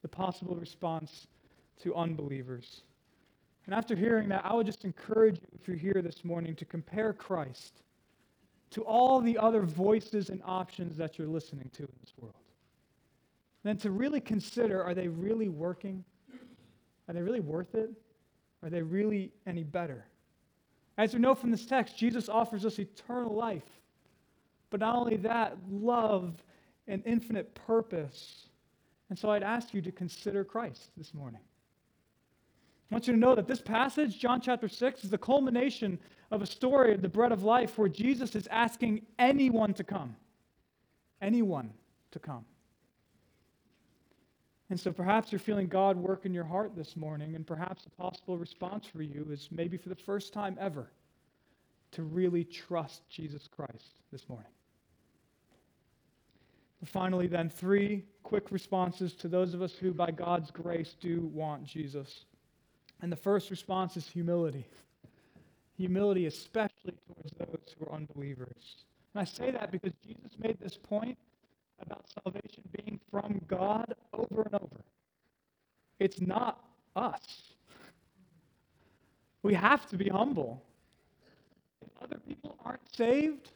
the 0.02 0.08
possible 0.08 0.56
response 0.56 1.28
to 1.82 1.94
unbelievers. 1.94 2.82
And 3.66 3.74
after 3.74 3.94
hearing 3.94 4.28
that, 4.30 4.44
I 4.44 4.54
would 4.54 4.66
just 4.66 4.84
encourage 4.84 5.36
you, 5.36 5.48
if 5.60 5.68
you're 5.68 5.76
here 5.76 6.02
this 6.02 6.24
morning, 6.24 6.56
to 6.56 6.64
compare 6.64 7.12
Christ 7.12 7.82
to 8.70 8.82
all 8.82 9.20
the 9.20 9.38
other 9.38 9.62
voices 9.62 10.28
and 10.30 10.42
options 10.44 10.96
that 10.96 11.18
you're 11.18 11.28
listening 11.28 11.70
to 11.74 11.82
in 11.84 11.94
this 12.00 12.12
world. 12.20 12.34
And 13.66 13.76
then 13.76 13.82
to 13.82 13.90
really 13.90 14.20
consider 14.20 14.84
are 14.84 14.94
they 14.94 15.08
really 15.08 15.48
working? 15.48 16.04
Are 17.08 17.12
they 17.12 17.20
really 17.20 17.40
worth 17.40 17.74
it? 17.74 17.90
Are 18.62 18.70
they 18.70 18.80
really 18.80 19.32
any 19.44 19.64
better? 19.64 20.06
As 20.98 21.12
we 21.12 21.18
know 21.18 21.34
from 21.34 21.50
this 21.50 21.66
text, 21.66 21.98
Jesus 21.98 22.28
offers 22.28 22.64
us 22.64 22.78
eternal 22.78 23.34
life. 23.34 23.64
But 24.70 24.78
not 24.78 24.94
only 24.94 25.16
that, 25.16 25.56
love 25.68 26.44
and 26.86 27.02
infinite 27.04 27.56
purpose. 27.56 28.50
And 29.10 29.18
so 29.18 29.30
I'd 29.30 29.42
ask 29.42 29.74
you 29.74 29.82
to 29.82 29.90
consider 29.90 30.44
Christ 30.44 30.92
this 30.96 31.12
morning. 31.12 31.40
I 32.88 32.94
want 32.94 33.08
you 33.08 33.14
to 33.14 33.18
know 33.18 33.34
that 33.34 33.48
this 33.48 33.62
passage, 33.62 34.20
John 34.20 34.40
chapter 34.40 34.68
6, 34.68 35.02
is 35.02 35.10
the 35.10 35.18
culmination 35.18 35.98
of 36.30 36.40
a 36.40 36.46
story 36.46 36.94
of 36.94 37.02
the 37.02 37.08
bread 37.08 37.32
of 37.32 37.42
life 37.42 37.78
where 37.78 37.88
Jesus 37.88 38.36
is 38.36 38.46
asking 38.46 39.02
anyone 39.18 39.74
to 39.74 39.82
come. 39.82 40.14
Anyone 41.20 41.72
to 42.12 42.20
come. 42.20 42.44
And 44.68 44.78
so 44.78 44.90
perhaps 44.92 45.30
you're 45.30 45.38
feeling 45.38 45.68
God 45.68 45.96
work 45.96 46.26
in 46.26 46.34
your 46.34 46.44
heart 46.44 46.74
this 46.74 46.96
morning, 46.96 47.36
and 47.36 47.46
perhaps 47.46 47.86
a 47.86 47.90
possible 47.90 48.36
response 48.36 48.86
for 48.86 49.02
you 49.02 49.26
is 49.30 49.48
maybe 49.52 49.76
for 49.76 49.88
the 49.88 49.94
first 49.94 50.32
time 50.32 50.56
ever 50.60 50.90
to 51.92 52.02
really 52.02 52.44
trust 52.44 53.08
Jesus 53.08 53.48
Christ 53.48 54.00
this 54.10 54.28
morning. 54.28 54.50
Finally, 56.84 57.26
then, 57.26 57.48
three 57.48 58.04
quick 58.22 58.52
responses 58.52 59.14
to 59.14 59.28
those 59.28 59.54
of 59.54 59.62
us 59.62 59.72
who, 59.72 59.92
by 59.92 60.10
God's 60.10 60.50
grace, 60.50 60.94
do 61.00 61.30
want 61.32 61.64
Jesus. 61.64 62.26
And 63.02 63.10
the 63.10 63.16
first 63.16 63.50
response 63.50 63.96
is 63.96 64.06
humility. 64.06 64.66
Humility, 65.76 66.26
especially 66.26 66.94
towards 67.06 67.32
those 67.38 67.74
who 67.78 67.86
are 67.86 67.94
unbelievers. 67.94 68.84
And 69.14 69.20
I 69.20 69.24
say 69.24 69.50
that 69.50 69.72
because 69.72 69.92
Jesus 70.06 70.32
made 70.38 70.58
this 70.60 70.76
point 70.76 71.18
about 71.80 72.06
salvation 72.22 72.62
being 72.72 73.00
from 73.10 73.40
God 73.46 73.94
over 74.12 74.42
and 74.42 74.54
over. 74.54 74.80
It's 75.98 76.20
not 76.20 76.64
us. 76.94 77.52
We 79.42 79.54
have 79.54 79.88
to 79.90 79.96
be 79.96 80.08
humble. 80.08 80.62
If 81.82 81.90
other 82.02 82.18
people 82.26 82.58
aren't 82.64 82.94
saved, 82.94 83.50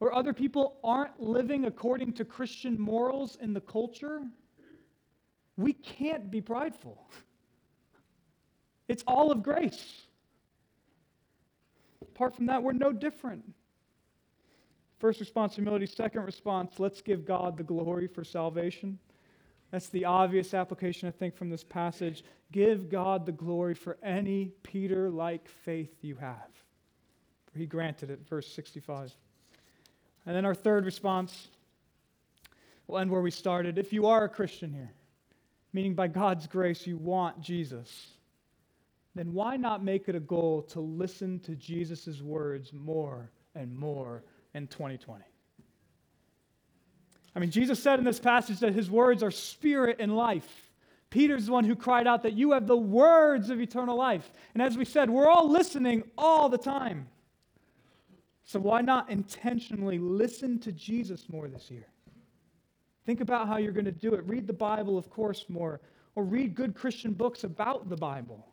or 0.00 0.14
other 0.14 0.32
people 0.32 0.76
aren't 0.84 1.20
living 1.20 1.64
according 1.66 2.12
to 2.14 2.24
Christian 2.24 2.78
morals 2.80 3.38
in 3.40 3.52
the 3.54 3.60
culture, 3.60 4.20
we 5.56 5.72
can't 5.72 6.30
be 6.30 6.40
prideful. 6.40 7.08
It's 8.88 9.02
all 9.06 9.32
of 9.32 9.42
grace. 9.42 10.02
Apart 12.02 12.36
from 12.36 12.46
that, 12.46 12.62
we're 12.62 12.72
no 12.72 12.92
different. 12.92 13.42
First 14.98 15.20
response, 15.20 15.54
humility. 15.54 15.86
Second 15.86 16.22
response, 16.24 16.78
let's 16.78 17.02
give 17.02 17.26
God 17.26 17.56
the 17.56 17.62
glory 17.62 18.06
for 18.06 18.24
salvation. 18.24 18.98
That's 19.70 19.88
the 19.88 20.04
obvious 20.04 20.54
application, 20.54 21.08
I 21.08 21.10
think, 21.10 21.36
from 21.36 21.50
this 21.50 21.64
passage. 21.64 22.24
Give 22.52 22.88
God 22.88 23.26
the 23.26 23.32
glory 23.32 23.74
for 23.74 23.98
any 24.02 24.52
Peter 24.62 25.10
like 25.10 25.48
faith 25.48 25.92
you 26.02 26.16
have. 26.16 26.48
For 27.52 27.58
he 27.58 27.66
granted 27.66 28.10
it, 28.10 28.20
verse 28.28 28.50
65. 28.52 29.12
And 30.24 30.34
then 30.34 30.44
our 30.44 30.54
third 30.54 30.84
response 30.84 31.48
will 32.86 32.98
end 32.98 33.10
where 33.10 33.20
we 33.20 33.30
started. 33.30 33.78
If 33.78 33.92
you 33.92 34.06
are 34.06 34.24
a 34.24 34.28
Christian 34.28 34.72
here, 34.72 34.92
meaning 35.72 35.94
by 35.94 36.08
God's 36.08 36.46
grace 36.46 36.86
you 36.86 36.96
want 36.96 37.40
Jesus, 37.40 38.08
then 39.14 39.32
why 39.32 39.56
not 39.56 39.84
make 39.84 40.08
it 40.08 40.14
a 40.14 40.20
goal 40.20 40.62
to 40.62 40.80
listen 40.80 41.40
to 41.40 41.54
Jesus' 41.56 42.22
words 42.22 42.72
more 42.72 43.30
and 43.54 43.74
more 43.74 44.22
in 44.56 44.66
2020? 44.66 45.22
I 47.34 47.38
mean, 47.38 47.50
Jesus 47.50 47.82
said 47.82 47.98
in 47.98 48.04
this 48.04 48.18
passage 48.18 48.60
that 48.60 48.72
his 48.72 48.90
words 48.90 49.22
are 49.22 49.30
spirit 49.30 49.98
and 50.00 50.16
life. 50.16 50.70
Peter's 51.10 51.46
the 51.46 51.52
one 51.52 51.64
who 51.64 51.76
cried 51.76 52.06
out 52.06 52.22
that 52.22 52.32
you 52.32 52.52
have 52.52 52.66
the 52.66 52.76
words 52.76 53.50
of 53.50 53.60
eternal 53.60 53.96
life. 53.96 54.32
And 54.54 54.62
as 54.62 54.76
we 54.76 54.84
said, 54.84 55.10
we're 55.10 55.28
all 55.28 55.50
listening 55.50 56.02
all 56.16 56.48
the 56.48 56.58
time. 56.58 57.08
So 58.44 58.58
why 58.58 58.80
not 58.80 59.10
intentionally 59.10 59.98
listen 59.98 60.58
to 60.60 60.72
Jesus 60.72 61.28
more 61.28 61.48
this 61.48 61.70
year? 61.70 61.86
Think 63.04 63.20
about 63.20 63.48
how 63.48 63.58
you're 63.58 63.72
going 63.72 63.84
to 63.84 63.92
do 63.92 64.14
it. 64.14 64.24
Read 64.26 64.46
the 64.46 64.52
Bible, 64.52 64.96
of 64.96 65.10
course, 65.10 65.44
more, 65.48 65.80
or 66.14 66.24
read 66.24 66.54
good 66.54 66.74
Christian 66.74 67.12
books 67.12 67.44
about 67.44 67.88
the 67.88 67.96
Bible, 67.96 68.46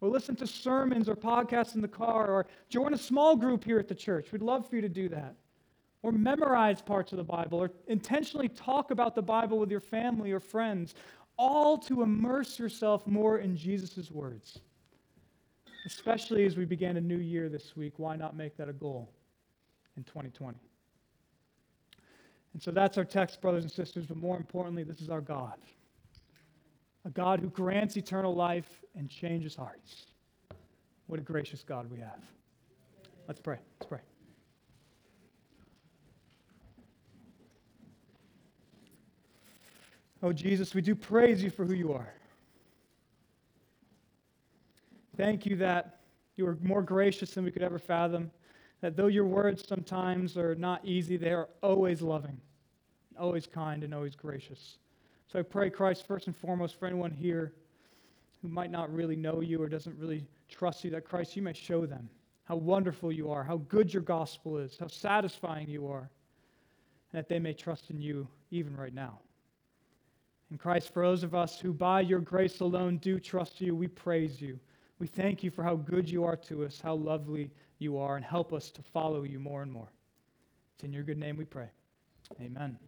or 0.00 0.08
listen 0.08 0.36
to 0.36 0.46
sermons 0.46 1.08
or 1.08 1.16
podcasts 1.16 1.74
in 1.74 1.80
the 1.80 1.88
car, 1.88 2.30
or 2.30 2.46
join 2.68 2.94
a 2.94 2.98
small 2.98 3.36
group 3.36 3.64
here 3.64 3.78
at 3.78 3.88
the 3.88 3.94
church. 3.94 4.32
We'd 4.32 4.42
love 4.42 4.68
for 4.68 4.76
you 4.76 4.82
to 4.82 4.88
do 4.88 5.08
that. 5.08 5.34
Or 6.02 6.12
memorize 6.12 6.82
parts 6.82 7.12
of 7.12 7.18
the 7.18 7.24
Bible, 7.24 7.58
or 7.58 7.70
intentionally 7.88 8.48
talk 8.48 8.90
about 8.90 9.14
the 9.14 9.22
Bible 9.22 9.58
with 9.58 9.70
your 9.70 9.80
family 9.80 10.30
or 10.30 10.40
friends, 10.40 10.94
all 11.38 11.76
to 11.78 12.02
immerse 12.02 12.58
yourself 12.58 13.06
more 13.06 13.38
in 13.38 13.56
Jesus' 13.56 14.10
words 14.10 14.60
especially 15.86 16.44
as 16.44 16.56
we 16.56 16.64
begin 16.64 16.96
a 16.96 17.00
new 17.00 17.18
year 17.18 17.48
this 17.48 17.76
week, 17.76 17.94
why 17.96 18.16
not 18.16 18.36
make 18.36 18.56
that 18.56 18.68
a 18.68 18.72
goal 18.72 19.08
in 19.96 20.02
2020? 20.02 20.58
And 22.52 22.62
so 22.62 22.72
that's 22.72 22.98
our 22.98 23.04
text, 23.04 23.40
brothers 23.40 23.62
and 23.62 23.72
sisters, 23.72 24.04
but 24.04 24.16
more 24.16 24.36
importantly, 24.36 24.82
this 24.82 25.00
is 25.00 25.08
our 25.08 25.20
God. 25.20 25.54
A 27.06 27.10
God 27.10 27.38
who 27.38 27.48
grants 27.50 27.96
eternal 27.96 28.34
life 28.34 28.82
and 28.96 29.08
changes 29.08 29.54
hearts. 29.54 30.06
What 31.06 31.20
a 31.20 31.22
gracious 31.22 31.62
God 31.62 31.88
we 31.88 32.00
have. 32.00 32.20
Let's 33.28 33.40
pray. 33.40 33.58
Let's 33.78 33.88
pray. 33.88 34.00
Oh, 40.20 40.32
Jesus, 40.32 40.74
we 40.74 40.80
do 40.80 40.96
praise 40.96 41.44
you 41.44 41.50
for 41.50 41.64
who 41.64 41.74
you 41.74 41.92
are. 41.92 42.12
Thank 45.16 45.46
you 45.46 45.54
that 45.56 46.00
you 46.34 46.46
are 46.48 46.58
more 46.60 46.82
gracious 46.82 47.30
than 47.30 47.44
we 47.44 47.52
could 47.52 47.62
ever 47.62 47.78
fathom. 47.78 48.32
That 48.80 48.96
though 48.96 49.06
your 49.06 49.24
words 49.24 49.62
sometimes 49.66 50.36
are 50.36 50.56
not 50.56 50.84
easy, 50.84 51.16
they 51.16 51.30
are 51.30 51.48
always 51.62 52.02
loving, 52.02 52.40
always 53.16 53.46
kind, 53.46 53.84
and 53.84 53.94
always 53.94 54.16
gracious. 54.16 54.78
So 55.30 55.38
I 55.38 55.42
pray, 55.42 55.70
Christ, 55.70 56.06
first 56.06 56.26
and 56.26 56.36
foremost, 56.36 56.78
for 56.78 56.86
anyone 56.86 57.10
here 57.10 57.52
who 58.40 58.48
might 58.48 58.70
not 58.70 58.92
really 58.92 59.16
know 59.16 59.40
you 59.40 59.60
or 59.60 59.68
doesn't 59.68 59.98
really 59.98 60.26
trust 60.48 60.84
you, 60.84 60.90
that 60.90 61.04
Christ, 61.04 61.36
you 61.36 61.42
may 61.42 61.52
show 61.52 61.84
them 61.86 62.08
how 62.44 62.56
wonderful 62.56 63.10
you 63.10 63.30
are, 63.30 63.42
how 63.42 63.56
good 63.68 63.92
your 63.92 64.02
gospel 64.02 64.56
is, 64.58 64.76
how 64.78 64.86
satisfying 64.86 65.68
you 65.68 65.88
are, 65.88 66.08
and 67.12 67.18
that 67.18 67.28
they 67.28 67.40
may 67.40 67.52
trust 67.52 67.90
in 67.90 68.00
you 68.00 68.28
even 68.50 68.76
right 68.76 68.94
now. 68.94 69.18
And 70.50 70.60
Christ, 70.60 70.92
for 70.92 71.02
those 71.02 71.24
of 71.24 71.34
us 71.34 71.58
who 71.58 71.72
by 71.72 72.02
your 72.02 72.20
grace 72.20 72.60
alone 72.60 72.98
do 72.98 73.18
trust 73.18 73.60
you, 73.60 73.74
we 73.74 73.88
praise 73.88 74.40
you. 74.40 74.60
We 75.00 75.08
thank 75.08 75.42
you 75.42 75.50
for 75.50 75.64
how 75.64 75.74
good 75.74 76.08
you 76.08 76.24
are 76.24 76.36
to 76.36 76.64
us, 76.64 76.80
how 76.80 76.94
lovely 76.94 77.50
you 77.78 77.98
are, 77.98 78.16
and 78.16 78.24
help 78.24 78.52
us 78.52 78.70
to 78.70 78.82
follow 78.82 79.24
you 79.24 79.40
more 79.40 79.62
and 79.62 79.72
more. 79.72 79.88
It's 80.74 80.84
in 80.84 80.92
your 80.92 81.02
good 81.02 81.18
name 81.18 81.36
we 81.36 81.44
pray. 81.44 81.68
Amen. 82.40 82.78